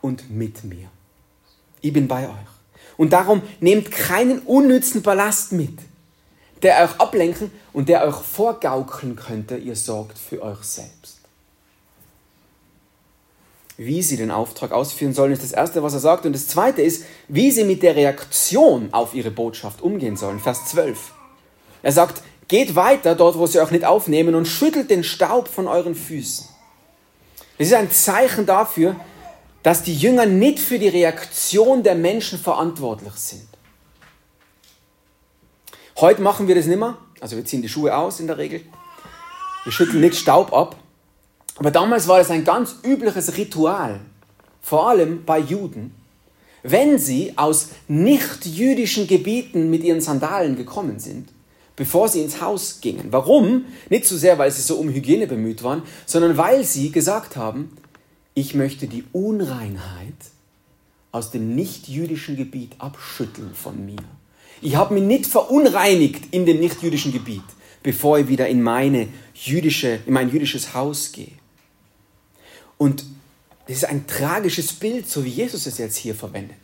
und 0.02 0.32
mit 0.32 0.64
mir. 0.64 0.90
Ich 1.82 1.94
bin 1.94 2.08
bei 2.08 2.28
euch. 2.28 2.56
Und 2.98 3.12
darum 3.12 3.42
nehmt 3.60 3.92
keinen 3.92 4.40
unnützen 4.40 5.02
Ballast 5.02 5.52
mit, 5.52 5.78
der 6.62 6.84
euch 6.84 7.00
ablenken 7.00 7.52
und 7.74 7.90
der 7.90 8.08
euch 8.08 8.16
vorgaukeln 8.16 9.16
könnte, 9.16 9.58
ihr 9.58 9.76
sorgt 9.76 10.18
für 10.18 10.42
euch 10.42 10.64
selbst. 10.64 11.20
Wie 13.78 14.02
sie 14.02 14.16
den 14.16 14.32
Auftrag 14.32 14.72
ausführen 14.72 15.14
sollen, 15.14 15.34
ist 15.34 15.44
das 15.44 15.52
Erste, 15.52 15.84
was 15.84 15.94
er 15.94 16.00
sagt. 16.00 16.26
Und 16.26 16.34
das 16.34 16.48
Zweite 16.48 16.82
ist, 16.82 17.04
wie 17.28 17.52
sie 17.52 17.66
mit 17.66 17.84
der 17.84 17.96
Reaktion 17.96 18.94
auf 18.94 19.14
ihre 19.14 19.32
Botschaft 19.32 19.82
umgehen 19.82 20.16
sollen. 20.16 20.40
Vers 20.40 20.66
12. 20.68 21.12
Er 21.84 21.92
sagt, 21.92 22.22
geht 22.48 22.76
weiter 22.76 23.16
dort, 23.16 23.38
wo 23.38 23.48
sie 23.48 23.60
euch 23.60 23.72
nicht 23.72 23.84
aufnehmen 23.84 24.34
und 24.36 24.48
schüttelt 24.48 24.90
den 24.90 25.04
Staub 25.04 25.50
von 25.50 25.68
euren 25.68 25.96
Füßen. 25.96 26.48
Es 27.58 27.68
ist 27.68 27.74
ein 27.74 27.92
Zeichen 27.92 28.46
dafür, 28.46 28.96
dass 29.62 29.84
die 29.84 29.96
Jünger 29.96 30.26
nicht 30.26 30.60
für 30.60 30.80
die 30.80 30.88
Reaktion 30.88 31.84
der 31.84 31.96
Menschen 31.96 32.40
verantwortlich 32.40 33.14
sind. 33.16 33.48
Heute 35.98 36.22
machen 36.22 36.48
wir 36.48 36.56
das 36.56 36.66
nicht 36.66 36.80
mehr. 36.80 36.98
Also 37.22 37.36
wir 37.36 37.46
ziehen 37.46 37.62
die 37.62 37.70
Schuhe 37.70 37.96
aus 37.96 38.20
in 38.20 38.28
der 38.28 38.38
Regel. 38.38 38.62
Wir 39.64 39.72
schütteln 39.72 40.02
nicht 40.02 40.16
Staub 40.16 40.54
ab. 40.54 40.76
Aber 41.58 41.72
damals 41.72 42.08
war 42.08 42.20
es 42.20 42.30
ein 42.30 42.44
ganz 42.44 42.76
übliches 42.84 43.38
Ritual, 43.38 44.02
vor 44.62 44.90
allem 44.90 45.24
bei 45.24 45.40
Juden, 45.40 45.96
wenn 46.64 47.00
sie 47.00 47.38
aus 47.38 47.70
nicht-jüdischen 47.88 49.08
Gebieten 49.08 49.70
mit 49.70 49.84
ihren 49.84 50.02
Sandalen 50.02 50.58
gekommen 50.58 51.00
sind 51.00 51.30
bevor 51.76 52.08
sie 52.10 52.22
ins 52.22 52.42
Haus 52.42 52.80
gingen. 52.82 53.08
Warum? 53.12 53.66
Nicht 53.90 54.06
so 54.06 54.18
sehr, 54.18 54.38
weil 54.38 54.52
sie 54.52 54.62
so 54.62 54.76
um 54.76 54.90
Hygiene 54.90 55.28
bemüht 55.28 55.64
waren, 55.64 55.84
sondern 56.06 56.38
weil 56.38 56.64
sie 56.64 56.92
gesagt 56.92 57.36
haben, 57.36 57.76
ich 58.34 58.56
möchte 58.56 58.88
die 58.88 59.04
Unreinheit 59.12 60.14
aus 61.12 61.32
dem 61.32 61.56
nicht-jüdischen 61.56 62.36
Gebiet 62.36 62.74
abschütteln 62.80 63.54
von 63.54 63.86
mir. 63.86 64.04
Ich 64.62 64.76
habe 64.76 64.94
mich 64.94 65.04
nicht 65.04 65.26
verunreinigt 65.26 66.34
in 66.34 66.46
dem 66.46 66.60
nicht-jüdischen 66.60 67.12
Gebiet, 67.12 67.44
bevor 67.84 68.20
ich 68.20 68.28
wieder 68.28 68.48
in, 68.48 68.62
meine 68.62 69.08
jüdische, 69.34 70.00
in 70.06 70.14
mein 70.14 70.32
jüdisches 70.32 70.74
Haus 70.74 71.12
gehe. 71.12 71.32
Und 72.78 73.06
das 73.68 73.78
ist 73.78 73.86
ein 73.86 74.08
tragisches 74.08 74.74
Bild, 74.74 75.10
so 75.10 75.24
wie 75.26 75.30
Jesus 75.30 75.66
es 75.66 75.78
jetzt 75.78 75.98
hier 75.98 76.16
verwendet. 76.16 76.58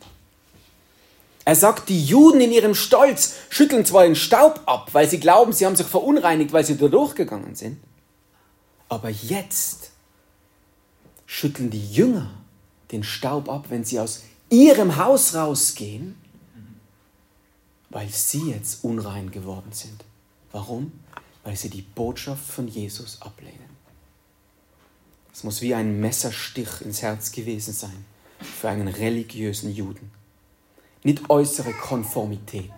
Er 1.44 1.56
sagt, 1.56 1.88
die 1.88 2.04
Juden 2.04 2.40
in 2.40 2.52
ihrem 2.52 2.74
Stolz 2.74 3.34
schütteln 3.50 3.84
zwar 3.84 4.04
den 4.04 4.14
Staub 4.14 4.60
ab, 4.66 4.90
weil 4.92 5.08
sie 5.08 5.18
glauben, 5.18 5.52
sie 5.52 5.66
haben 5.66 5.74
sich 5.74 5.86
verunreinigt, 5.86 6.52
weil 6.52 6.64
sie 6.64 6.76
da 6.76 6.86
durchgegangen 6.86 7.56
sind, 7.56 7.78
aber 8.88 9.08
jetzt 9.08 9.90
schütteln 11.26 11.70
die 11.70 11.92
Jünger 11.92 12.30
den 12.92 13.02
Staub 13.02 13.48
ab, 13.48 13.66
wenn 13.70 13.84
sie 13.84 13.98
aus 13.98 14.22
ihrem 14.50 14.96
Haus 14.96 15.34
rausgehen, 15.34 16.14
weil 17.92 18.08
sie 18.08 18.50
jetzt 18.50 18.82
unrein 18.84 19.30
geworden 19.30 19.70
sind. 19.70 20.04
Warum? 20.50 20.92
Weil 21.44 21.56
sie 21.56 21.68
die 21.68 21.82
Botschaft 21.82 22.44
von 22.44 22.66
Jesus 22.66 23.20
ablehnen. 23.20 23.72
Es 25.32 25.44
muss 25.44 25.62
wie 25.62 25.74
ein 25.74 26.00
Messerstich 26.00 26.80
ins 26.80 27.02
Herz 27.02 27.32
gewesen 27.32 27.72
sein 27.72 28.04
für 28.40 28.68
einen 28.68 28.88
religiösen 28.88 29.72
Juden. 29.72 30.10
Nicht 31.04 31.30
äußere 31.30 31.72
Konformität 31.72 32.72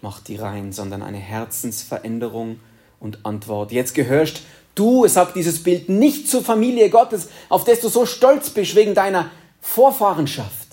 macht 0.00 0.28
die 0.28 0.36
rein, 0.36 0.72
sondern 0.72 1.02
eine 1.02 1.18
Herzensveränderung 1.18 2.60
und 3.00 3.24
Antwort. 3.24 3.72
Jetzt 3.72 3.94
gehörst 3.94 4.42
du, 4.74 5.04
es 5.04 5.14
sagt 5.14 5.34
dieses 5.34 5.62
Bild, 5.62 5.88
nicht 5.88 6.28
zur 6.28 6.44
Familie 6.44 6.88
Gottes, 6.90 7.28
auf 7.48 7.64
das 7.64 7.80
du 7.80 7.88
so 7.88 8.06
stolz 8.06 8.50
bist 8.50 8.74
wegen 8.74 8.94
deiner 8.94 9.30
Vorfahrenschaft. 9.60 10.67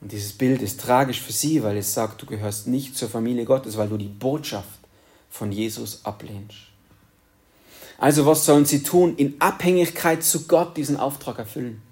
Und 0.00 0.12
dieses 0.12 0.32
Bild 0.32 0.62
ist 0.62 0.80
tragisch 0.80 1.20
für 1.20 1.32
sie, 1.32 1.62
weil 1.62 1.76
es 1.76 1.92
sagt, 1.92 2.22
du 2.22 2.26
gehörst 2.26 2.66
nicht 2.66 2.96
zur 2.96 3.08
Familie 3.08 3.44
Gottes, 3.44 3.76
weil 3.76 3.88
du 3.88 3.96
die 3.96 4.06
Botschaft 4.06 4.78
von 5.30 5.50
Jesus 5.50 6.04
ablehnst. 6.04 6.68
Also 7.98 8.26
was 8.26 8.44
sollen 8.44 8.64
sie 8.64 8.82
tun? 8.82 9.16
In 9.16 9.40
Abhängigkeit 9.40 10.22
zu 10.22 10.46
Gott 10.46 10.76
diesen 10.76 10.96
Auftrag 10.96 11.38
erfüllen 11.38 11.82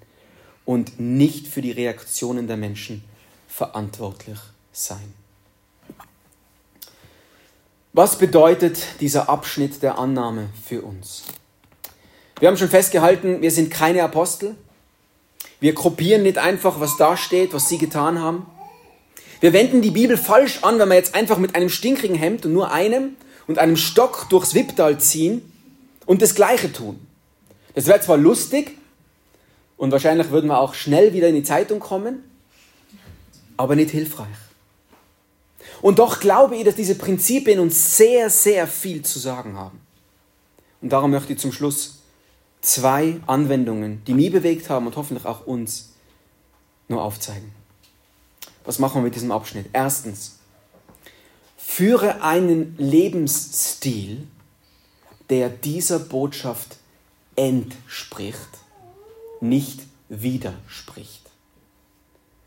und 0.63 0.99
nicht 0.99 1.47
für 1.47 1.61
die 1.61 1.71
Reaktionen 1.71 2.47
der 2.47 2.57
Menschen 2.57 3.03
verantwortlich 3.47 4.39
sein. 4.71 5.13
Was 7.91 8.17
bedeutet 8.17 8.79
dieser 9.01 9.27
Abschnitt 9.27 9.81
der 9.81 9.97
Annahme 9.97 10.49
für 10.63 10.81
uns? 10.81 11.23
Wir 12.39 12.47
haben 12.47 12.57
schon 12.57 12.69
festgehalten, 12.69 13.41
wir 13.41 13.51
sind 13.51 13.71
keine 13.71 14.03
Apostel. 14.03 14.55
Wir 15.59 15.73
kopieren 15.73 16.23
nicht 16.23 16.37
einfach, 16.37 16.79
was 16.79 16.97
da 16.97 17.17
steht, 17.17 17.53
was 17.53 17.67
sie 17.67 17.77
getan 17.77 18.21
haben. 18.21 18.45
Wir 19.39 19.53
wenden 19.53 19.81
die 19.81 19.91
Bibel 19.91 20.17
falsch 20.17 20.63
an, 20.63 20.79
wenn 20.79 20.89
wir 20.89 20.95
jetzt 20.95 21.15
einfach 21.15 21.37
mit 21.37 21.55
einem 21.55 21.69
stinkrigen 21.69 22.15
Hemd 22.15 22.45
und 22.45 22.53
nur 22.53 22.71
einem 22.71 23.15
und 23.47 23.59
einem 23.59 23.77
Stock 23.77 24.27
durchs 24.29 24.53
Wipptal 24.53 24.99
ziehen 24.99 25.41
und 26.05 26.21
das 26.21 26.35
Gleiche 26.35 26.71
tun. 26.71 26.99
Das 27.75 27.85
wäre 27.85 27.99
zwar 27.99 28.17
lustig 28.17 28.77
und 29.77 29.91
wahrscheinlich 29.91 30.31
würden 30.31 30.47
wir 30.47 30.59
auch 30.59 30.73
schnell 30.73 31.13
wieder 31.13 31.27
in 31.27 31.35
die 31.35 31.43
Zeitung 31.43 31.79
kommen, 31.79 32.23
aber 33.57 33.75
nicht 33.75 33.91
hilfreich. 33.91 34.27
Und 35.81 35.99
doch 35.99 36.19
glaube 36.19 36.55
ich, 36.55 36.63
dass 36.63 36.75
diese 36.75 36.95
Prinzipien 36.95 37.59
uns 37.59 37.97
sehr, 37.97 38.29
sehr 38.29 38.67
viel 38.67 39.03
zu 39.03 39.19
sagen 39.19 39.55
haben. 39.55 39.79
Und 40.81 40.91
darum 40.91 41.11
möchte 41.11 41.33
ich 41.33 41.39
zum 41.39 41.51
Schluss 41.51 41.96
zwei 42.61 43.19
Anwendungen, 43.27 44.03
die 44.05 44.13
mich 44.13 44.31
bewegt 44.31 44.69
haben 44.69 44.87
und 44.87 44.95
hoffentlich 44.95 45.25
auch 45.25 45.45
uns, 45.45 45.93
nur 46.87 47.03
aufzeigen. 47.03 47.51
Was 48.65 48.79
machen 48.79 48.95
wir 48.95 49.03
mit 49.03 49.15
diesem 49.15 49.31
Abschnitt? 49.31 49.67
Erstens, 49.73 50.37
führe 51.57 52.21
einen 52.21 52.77
Lebensstil, 52.77 54.27
der 55.29 55.49
dieser 55.49 55.99
Botschaft 55.99 56.77
entspricht, 57.35 58.49
nicht 59.41 59.81
widerspricht. 60.09 61.29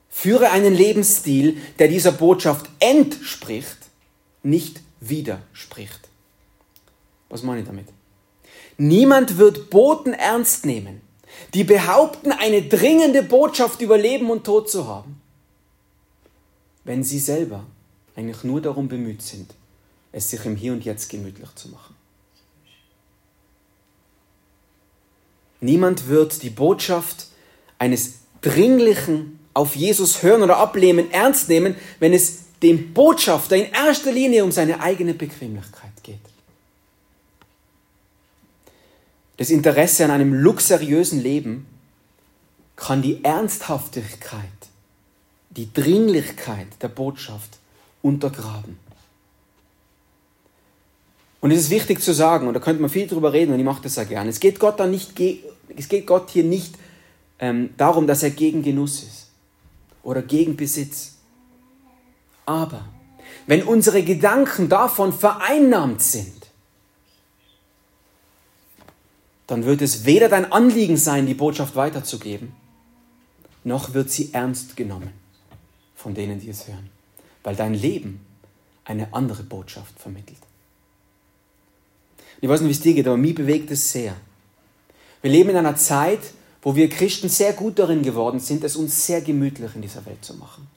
Führe 0.08 0.50
einen 0.50 0.74
Lebensstil, 0.74 1.58
der 1.78 1.88
dieser 1.88 2.12
Botschaft 2.12 2.68
entspricht, 2.80 3.78
nicht 4.42 4.80
widerspricht. 5.00 6.08
Was 7.28 7.42
meine 7.42 7.60
ich 7.60 7.66
damit? 7.66 7.86
Niemand 8.82 9.36
wird 9.36 9.68
Boten 9.68 10.14
ernst 10.14 10.64
nehmen, 10.64 11.02
die 11.52 11.64
behaupten, 11.64 12.32
eine 12.32 12.62
dringende 12.62 13.22
Botschaft 13.22 13.82
über 13.82 13.98
Leben 13.98 14.30
und 14.30 14.44
Tod 14.44 14.70
zu 14.70 14.86
haben, 14.86 15.20
wenn 16.84 17.04
sie 17.04 17.18
selber 17.18 17.66
eigentlich 18.16 18.42
nur 18.42 18.62
darum 18.62 18.88
bemüht 18.88 19.20
sind, 19.20 19.54
es 20.12 20.30
sich 20.30 20.46
im 20.46 20.56
Hier 20.56 20.72
und 20.72 20.82
Jetzt 20.82 21.10
gemütlich 21.10 21.54
zu 21.56 21.68
machen. 21.68 21.94
Niemand 25.60 26.08
wird 26.08 26.42
die 26.42 26.48
Botschaft 26.48 27.26
eines 27.78 28.20
dringlichen 28.40 29.40
auf 29.52 29.76
Jesus 29.76 30.22
hören 30.22 30.42
oder 30.42 30.56
ablehnen 30.56 31.10
ernst 31.10 31.50
nehmen, 31.50 31.74
wenn 31.98 32.14
es 32.14 32.44
dem 32.62 32.94
Botschafter 32.94 33.56
in 33.56 33.70
erster 33.72 34.10
Linie 34.10 34.42
um 34.42 34.52
seine 34.52 34.80
eigene 34.80 35.12
Bequemlichkeit 35.12 36.02
geht. 36.02 36.20
Das 39.40 39.48
Interesse 39.48 40.04
an 40.04 40.10
einem 40.10 40.34
luxuriösen 40.34 41.18
Leben 41.18 41.64
kann 42.76 43.00
die 43.00 43.24
Ernsthaftigkeit, 43.24 44.44
die 45.48 45.72
Dringlichkeit 45.72 46.66
der 46.82 46.88
Botschaft 46.88 47.58
untergraben. 48.02 48.78
Und 51.40 51.52
es 51.52 51.60
ist 51.60 51.70
wichtig 51.70 52.02
zu 52.02 52.12
sagen, 52.12 52.48
und 52.48 52.52
da 52.52 52.60
könnte 52.60 52.82
man 52.82 52.90
viel 52.90 53.06
drüber 53.06 53.32
reden, 53.32 53.54
und 53.54 53.58
ich 53.58 53.64
mache 53.64 53.82
das 53.82 53.94
sehr 53.94 54.04
gerne. 54.04 54.28
Es 54.28 54.40
geht 54.40 54.60
Gott 54.60 54.78
dann 54.78 54.90
nicht, 54.90 55.18
es 55.74 55.88
geht 55.88 56.06
Gott 56.06 56.28
hier 56.28 56.44
nicht 56.44 56.74
ähm, 57.38 57.70
darum, 57.78 58.06
dass 58.06 58.22
er 58.22 58.32
gegen 58.32 58.62
Genuss 58.62 59.02
ist 59.02 59.30
oder 60.02 60.20
gegen 60.20 60.54
Besitz. 60.54 61.14
Aber 62.44 62.84
wenn 63.46 63.62
unsere 63.62 64.02
Gedanken 64.02 64.68
davon 64.68 65.14
vereinnahmt 65.14 66.02
sind, 66.02 66.39
dann 69.50 69.64
wird 69.64 69.82
es 69.82 70.04
weder 70.04 70.28
dein 70.28 70.52
Anliegen 70.52 70.96
sein, 70.96 71.26
die 71.26 71.34
Botschaft 71.34 71.74
weiterzugeben, 71.74 72.52
noch 73.64 73.94
wird 73.94 74.08
sie 74.08 74.32
ernst 74.32 74.76
genommen 74.76 75.12
von 75.96 76.14
denen, 76.14 76.40
die 76.40 76.48
es 76.48 76.68
hören, 76.68 76.88
weil 77.42 77.56
dein 77.56 77.74
Leben 77.74 78.20
eine 78.84 79.12
andere 79.12 79.42
Botschaft 79.42 79.98
vermittelt. 79.98 80.38
Ich 82.40 82.48
weiß 82.48 82.60
nicht, 82.60 82.68
wie 82.68 82.72
es 82.72 82.80
dir 82.80 82.94
geht, 82.94 83.08
aber 83.08 83.16
mich 83.16 83.34
bewegt 83.34 83.72
es 83.72 83.90
sehr. 83.90 84.14
Wir 85.20 85.32
leben 85.32 85.50
in 85.50 85.56
einer 85.56 85.76
Zeit, 85.76 86.20
wo 86.62 86.76
wir 86.76 86.88
Christen 86.88 87.28
sehr 87.28 87.52
gut 87.52 87.78
darin 87.80 88.02
geworden 88.02 88.38
sind, 88.38 88.62
es 88.62 88.76
uns 88.76 89.04
sehr 89.04 89.20
gemütlich 89.20 89.74
in 89.74 89.82
dieser 89.82 90.06
Welt 90.06 90.24
zu 90.24 90.34
machen. 90.34 90.68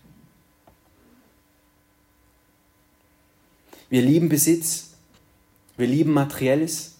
Wir 3.89 4.01
lieben 4.01 4.29
Besitz, 4.29 4.89
wir 5.77 5.86
lieben 5.86 6.12
Materielles, 6.12 6.92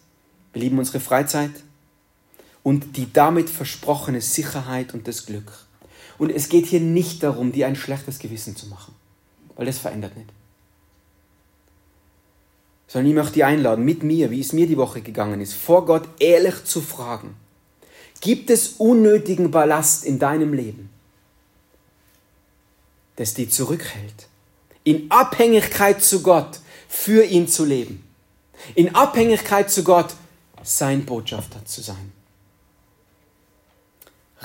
wir 0.54 0.62
lieben 0.62 0.80
unsere 0.80 1.00
Freizeit 1.00 1.52
und 2.62 2.96
die 2.96 3.12
damit 3.12 3.50
versprochene 3.50 4.22
Sicherheit 4.22 4.94
und 4.94 5.08
das 5.08 5.26
Glück. 5.26 5.52
Und 6.18 6.30
es 6.30 6.48
geht 6.48 6.68
hier 6.68 6.80
nicht 6.80 7.24
darum, 7.24 7.52
dir 7.52 7.68
ein 7.68 7.76
schlechtes 7.76 8.20
Gewissen 8.20 8.56
zu 8.56 8.68
machen, 8.68 8.94
weil 9.56 9.66
das 9.66 9.80
verändert 9.80 10.16
nicht 10.16 10.30
sondern 12.94 13.10
ich 13.10 13.16
möchte 13.16 13.34
dich 13.34 13.46
einladen, 13.46 13.84
mit 13.84 14.04
mir, 14.04 14.30
wie 14.30 14.40
es 14.40 14.54
mir 14.54 14.68
die 14.68 14.78
Woche 14.78 15.02
gegangen 15.02 15.42
ist, 15.42 15.56
vor 15.56 15.88
Gott 15.88 16.08
ehrlich 16.20 16.64
zu 16.64 16.80
fragen, 16.80 17.36
gibt 18.22 18.52
es 18.52 18.74
unnötigen 18.78 19.50
Ballast 19.50 20.06
in 20.06 20.20
deinem 20.20 20.54
Leben, 20.54 20.92
das 23.16 23.34
dich 23.34 23.50
zurückhält, 23.50 24.28
in 24.84 25.10
Abhängigkeit 25.10 26.04
zu 26.04 26.22
Gott 26.22 26.60
für 26.88 27.24
ihn 27.24 27.48
zu 27.48 27.66
leben, 27.66 28.08
in 28.76 28.94
Abhängigkeit 28.94 29.72
zu 29.72 29.84
Gott 29.84 30.14
sein 30.64 31.06
Botschafter 31.06 31.66
zu 31.66 31.82
sein. 31.82 32.12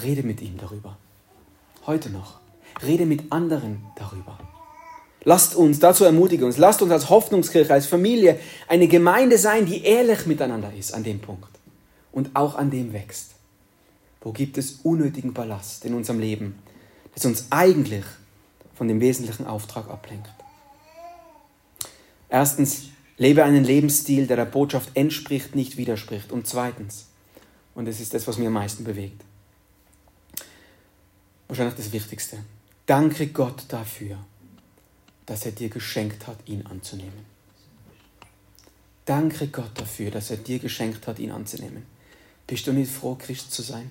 Rede 0.03 0.23
mit 0.23 0.41
ihm 0.41 0.59
darüber. 0.59 0.97
Heute 1.87 2.11
noch. 2.11 2.41
Rede 2.83 3.07
mit 3.07 3.33
anderen 3.33 3.85
darüber. 3.97 4.39
Lasst 5.25 5.57
uns, 5.57 5.81
dazu 5.81 6.05
ermutigen 6.05 6.47
uns, 6.47 6.59
lasst 6.59 6.81
uns 6.81 6.93
als 6.93 7.11
Hoffnungskirche, 7.11 7.73
als 7.73 7.87
Familie 7.87 8.39
eine 8.69 8.87
Gemeinde 8.87 9.37
sein, 9.37 9.67
die 9.67 9.83
ehrlich 9.83 10.27
miteinander 10.27 10.73
ist 10.73 10.95
an 10.95 11.03
dem 11.03 11.21
Punkt 11.21 11.51
und 12.13 12.35
auch 12.35 12.55
an 12.55 12.71
dem 12.71 12.93
wächst. 12.93 13.33
Wo 14.21 14.33
gibt 14.33 14.59
es 14.59 14.81
unnötigen 14.85 15.33
Ballast 15.33 15.85
in 15.85 15.95
unserem 15.95 16.21
Leben, 16.21 16.59
das 17.15 17.25
uns 17.25 17.47
eigentlich 17.51 18.05
von 18.75 18.89
dem 18.89 19.01
wesentlichen 19.01 19.47
Auftrag 19.47 19.89
ablenkt? 19.89 20.31
Erstens, 22.29 22.89
lebe 23.19 23.45
einen 23.45 23.65
Lebensstil, 23.65 24.27
der 24.27 24.37
der 24.37 24.45
Botschaft 24.45 24.91
entspricht, 24.95 25.55
nicht 25.55 25.77
widerspricht. 25.77 26.33
Und 26.33 26.47
zweitens, 26.47 27.07
und 27.75 27.87
das 27.87 28.01
ist 28.01 28.15
das, 28.15 28.27
was 28.27 28.39
mir 28.39 28.47
am 28.47 28.55
meisten 28.55 28.85
bewegt, 28.85 29.23
wahrscheinlich 31.49 31.77
das 31.77 31.93
Wichtigste, 31.93 32.39
danke 32.87 33.27
Gott 33.29 33.65
dafür, 33.69 34.19
dass 35.27 35.45
er 35.45 35.53
dir 35.53 35.69
geschenkt 35.69 36.27
hat, 36.27 36.39
ihn 36.47 36.65
anzunehmen. 36.67 37.27
Danke 39.05 39.49
Gott 39.49 39.71
dafür, 39.75 40.11
dass 40.11 40.31
er 40.31 40.37
dir 40.37 40.59
geschenkt 40.59 41.07
hat, 41.07 41.19
ihn 41.19 41.31
anzunehmen. 41.31 41.85
Bist 42.47 42.67
du 42.67 42.73
nicht 42.73 42.91
froh, 42.91 43.15
Christ 43.15 43.53
zu 43.53 43.63
sein? 43.63 43.91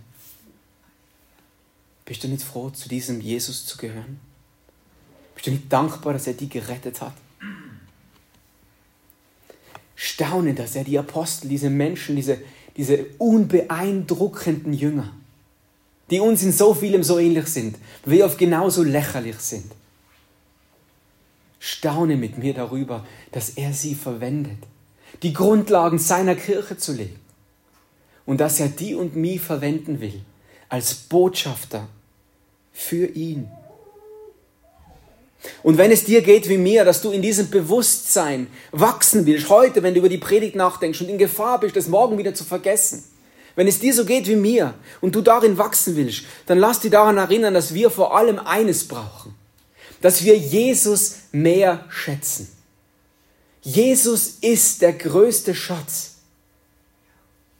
Bist 2.05 2.23
du 2.23 2.27
nicht 2.27 2.43
froh, 2.43 2.69
zu 2.69 2.87
diesem 2.87 3.19
Jesus 3.19 3.65
zu 3.65 3.77
gehören? 3.77 4.19
Bist 5.35 5.47
du 5.47 5.51
nicht 5.51 5.71
dankbar, 5.71 6.13
dass 6.13 6.27
er 6.27 6.33
dich 6.33 6.49
gerettet 6.49 7.01
hat? 7.01 7.13
Staune, 9.99 10.53
dass 10.53 10.75
er 10.75 10.83
die 10.83 10.99
Apostel, 10.99 11.49
diese 11.49 11.71
Menschen, 11.71 12.15
diese, 12.15 12.37
diese 12.77 13.07
unbeeindruckenden 13.17 14.71
Jünger, 14.71 15.11
die 16.11 16.19
uns 16.19 16.43
in 16.43 16.51
so 16.51 16.75
vielem 16.75 17.03
so 17.03 17.17
ähnlich 17.17 17.47
sind, 17.47 17.77
wie 18.05 18.23
oft 18.23 18.37
genauso 18.37 18.83
lächerlich 18.83 19.37
sind, 19.37 19.71
Staune 21.59 22.15
mit 22.15 22.37
mir 22.37 22.53
darüber, 22.53 23.05
dass 23.31 23.49
er 23.49 23.73
sie 23.73 23.95
verwendet, 23.95 24.59
die 25.23 25.33
Grundlagen 25.33 25.97
seiner 25.97 26.35
Kirche 26.35 26.77
zu 26.77 26.93
legen. 26.93 27.19
Und 28.27 28.39
dass 28.39 28.59
er 28.59 28.67
die 28.67 28.93
und 28.93 29.15
mich 29.15 29.41
verwenden 29.41 29.99
will 29.99 30.21
als 30.69 30.93
Botschafter 30.93 31.87
für 32.71 33.07
ihn. 33.07 33.49
Und 35.63 35.77
wenn 35.77 35.91
es 35.91 36.03
dir 36.03 36.21
geht 36.21 36.49
wie 36.49 36.57
mir, 36.57 36.85
dass 36.85 37.01
du 37.01 37.11
in 37.11 37.21
diesem 37.21 37.49
Bewusstsein 37.49 38.47
wachsen 38.71 39.25
willst, 39.25 39.49
heute, 39.49 39.83
wenn 39.83 39.93
du 39.93 39.99
über 39.99 40.09
die 40.09 40.17
Predigt 40.17 40.55
nachdenkst 40.55 41.01
und 41.01 41.09
in 41.09 41.17
Gefahr 41.17 41.59
bist, 41.59 41.75
das 41.75 41.87
morgen 41.87 42.17
wieder 42.17 42.33
zu 42.33 42.43
vergessen, 42.43 43.03
wenn 43.55 43.67
es 43.67 43.79
dir 43.79 43.93
so 43.93 44.05
geht 44.05 44.27
wie 44.27 44.35
mir 44.35 44.75
und 45.01 45.15
du 45.15 45.21
darin 45.21 45.57
wachsen 45.57 45.95
willst, 45.95 46.23
dann 46.45 46.59
lass 46.59 46.79
dich 46.79 46.91
daran 46.91 47.17
erinnern, 47.17 47.53
dass 47.53 47.73
wir 47.73 47.89
vor 47.89 48.15
allem 48.15 48.39
eines 48.39 48.87
brauchen 48.87 49.35
dass 50.01 50.23
wir 50.23 50.37
Jesus 50.37 51.15
mehr 51.31 51.85
schätzen. 51.89 52.49
Jesus 53.61 54.37
ist 54.41 54.81
der 54.81 54.93
größte 54.93 55.55
Schatz. 55.55 56.15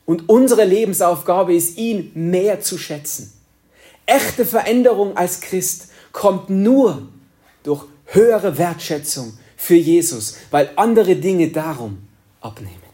Und 0.06 0.28
unsere 0.28 0.64
Lebensaufgabe 0.64 1.54
ist, 1.54 1.76
ihn 1.76 2.10
mehr 2.14 2.60
zu 2.60 2.78
schätzen. 2.78 3.32
Echte 4.06 4.46
Veränderung 4.46 5.16
als 5.16 5.40
Christ 5.40 5.88
kommt 6.12 6.48
nur 6.48 7.08
durch 7.62 7.84
höhere 8.06 8.58
Wertschätzung 8.58 9.36
für 9.56 9.74
Jesus, 9.76 10.36
weil 10.50 10.70
andere 10.76 11.16
Dinge 11.16 11.48
darum 11.48 11.98
abnehmen. 12.40 12.88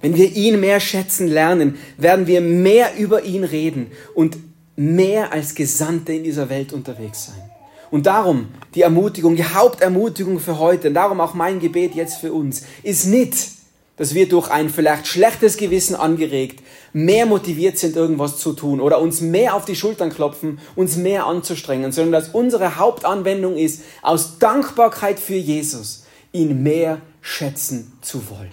Wenn 0.00 0.16
wir 0.16 0.32
ihn 0.32 0.58
mehr 0.58 0.80
schätzen 0.80 1.28
lernen, 1.28 1.78
werden 1.96 2.26
wir 2.26 2.40
mehr 2.40 2.96
über 2.98 3.22
ihn 3.22 3.44
reden 3.44 3.92
und 4.14 4.36
mehr 4.74 5.32
als 5.32 5.54
Gesandte 5.54 6.12
in 6.12 6.24
dieser 6.24 6.48
Welt 6.48 6.72
unterwegs 6.72 7.26
sein. 7.26 7.50
Und 7.92 8.06
darum 8.06 8.48
die 8.74 8.82
Ermutigung, 8.82 9.36
die 9.36 9.44
Hauptermutigung 9.44 10.40
für 10.40 10.58
heute, 10.58 10.88
und 10.88 10.94
darum 10.94 11.20
auch 11.20 11.34
mein 11.34 11.60
Gebet 11.60 11.94
jetzt 11.94 12.16
für 12.16 12.32
uns, 12.32 12.64
ist 12.82 13.06
nicht, 13.06 13.51
dass 13.96 14.14
wir 14.14 14.28
durch 14.28 14.50
ein 14.50 14.70
vielleicht 14.70 15.06
schlechtes 15.06 15.56
Gewissen 15.56 15.94
angeregt 15.94 16.62
mehr 16.92 17.26
motiviert 17.26 17.78
sind, 17.78 17.96
irgendwas 17.96 18.38
zu 18.38 18.52
tun 18.52 18.80
oder 18.80 19.00
uns 19.00 19.20
mehr 19.20 19.54
auf 19.54 19.64
die 19.64 19.76
Schultern 19.76 20.10
klopfen, 20.10 20.58
uns 20.76 20.96
mehr 20.96 21.26
anzustrengen, 21.26 21.92
sondern 21.92 22.12
dass 22.12 22.30
unsere 22.30 22.76
Hauptanwendung 22.76 23.56
ist, 23.56 23.82
aus 24.02 24.38
Dankbarkeit 24.38 25.18
für 25.18 25.36
Jesus 25.36 26.04
ihn 26.32 26.62
mehr 26.62 27.00
schätzen 27.20 27.92
zu 28.02 28.28
wollen. 28.30 28.52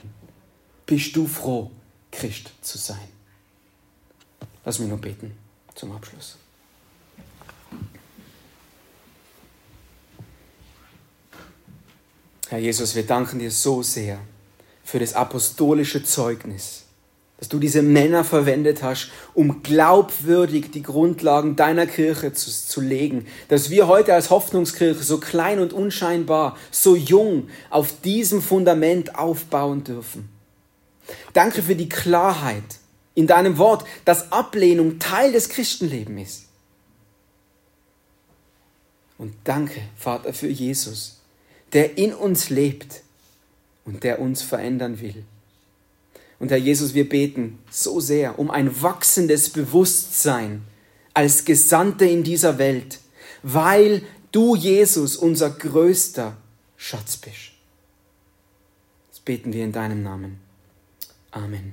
Bist 0.85 1.15
du 1.15 1.27
froh, 1.27 1.71
Christ 2.11 2.51
zu 2.61 2.77
sein? 2.77 2.97
Lass 4.65 4.79
mich 4.79 4.89
nur 4.89 4.97
beten 4.97 5.35
zum 5.75 5.91
Abschluss. 5.91 6.37
Herr 12.49 12.59
Jesus, 12.59 12.95
wir 12.95 13.05
danken 13.05 13.37
dir 13.37 13.51
so 13.51 13.83
sehr 13.83 14.19
für 14.89 14.97
das 14.97 15.13
apostolische 15.13 16.03
Zeugnis, 16.03 16.85
dass 17.37 17.47
du 17.47 17.59
diese 17.59 17.83
Männer 17.83 18.23
verwendet 18.23 18.81
hast, 18.81 19.11
um 19.35 19.61
glaubwürdig 19.61 20.71
die 20.71 20.81
Grundlagen 20.81 21.55
deiner 21.55 21.85
Kirche 21.85 22.33
zu, 22.33 22.49
zu 22.49 22.81
legen, 22.81 23.27
dass 23.49 23.69
wir 23.69 23.87
heute 23.87 24.15
als 24.15 24.31
Hoffnungskirche 24.31 25.03
so 25.03 25.19
klein 25.19 25.59
und 25.59 25.73
unscheinbar, 25.73 26.57
so 26.71 26.95
jung 26.95 27.49
auf 27.69 28.01
diesem 28.01 28.41
Fundament 28.41 29.15
aufbauen 29.15 29.83
dürfen. 29.83 30.27
Danke 31.33 31.61
für 31.61 31.75
die 31.75 31.89
Klarheit 31.89 32.79
in 33.13 33.27
deinem 33.27 33.59
Wort, 33.59 33.85
dass 34.05 34.31
Ablehnung 34.31 34.97
Teil 34.97 35.31
des 35.31 35.49
Christenlebens 35.49 36.29
ist. 36.29 36.45
Und 39.19 39.35
danke, 39.43 39.81
Vater, 39.95 40.33
für 40.33 40.47
Jesus, 40.47 41.19
der 41.73 41.99
in 41.99 42.11
uns 42.11 42.49
lebt 42.49 43.03
und 43.89 44.03
der 44.03 44.19
uns 44.19 44.41
verändern 44.41 45.01
will. 45.01 45.25
Und 46.39 46.51
Herr 46.51 46.57
Jesus, 46.57 46.93
wir 46.93 47.09
beten 47.09 47.59
so 47.69 47.99
sehr 47.99 48.39
um 48.39 48.49
ein 48.49 48.81
wachsendes 48.81 49.49
Bewusstsein 49.49 50.61
als 51.13 51.43
Gesandte 51.43 52.05
in 52.05 52.23
dieser 52.23 52.57
Welt, 52.57 52.99
weil 53.43 54.03
du, 54.31 54.55
Jesus, 54.55 55.17
unser 55.17 55.49
größter 55.49 56.37
Schatz 56.77 57.17
bist. 57.17 57.51
Das 59.09 59.19
beten 59.19 59.51
wir 59.51 59.65
in 59.65 59.73
deinem 59.73 60.01
Namen. 60.01 60.39
Amen. 61.31 61.65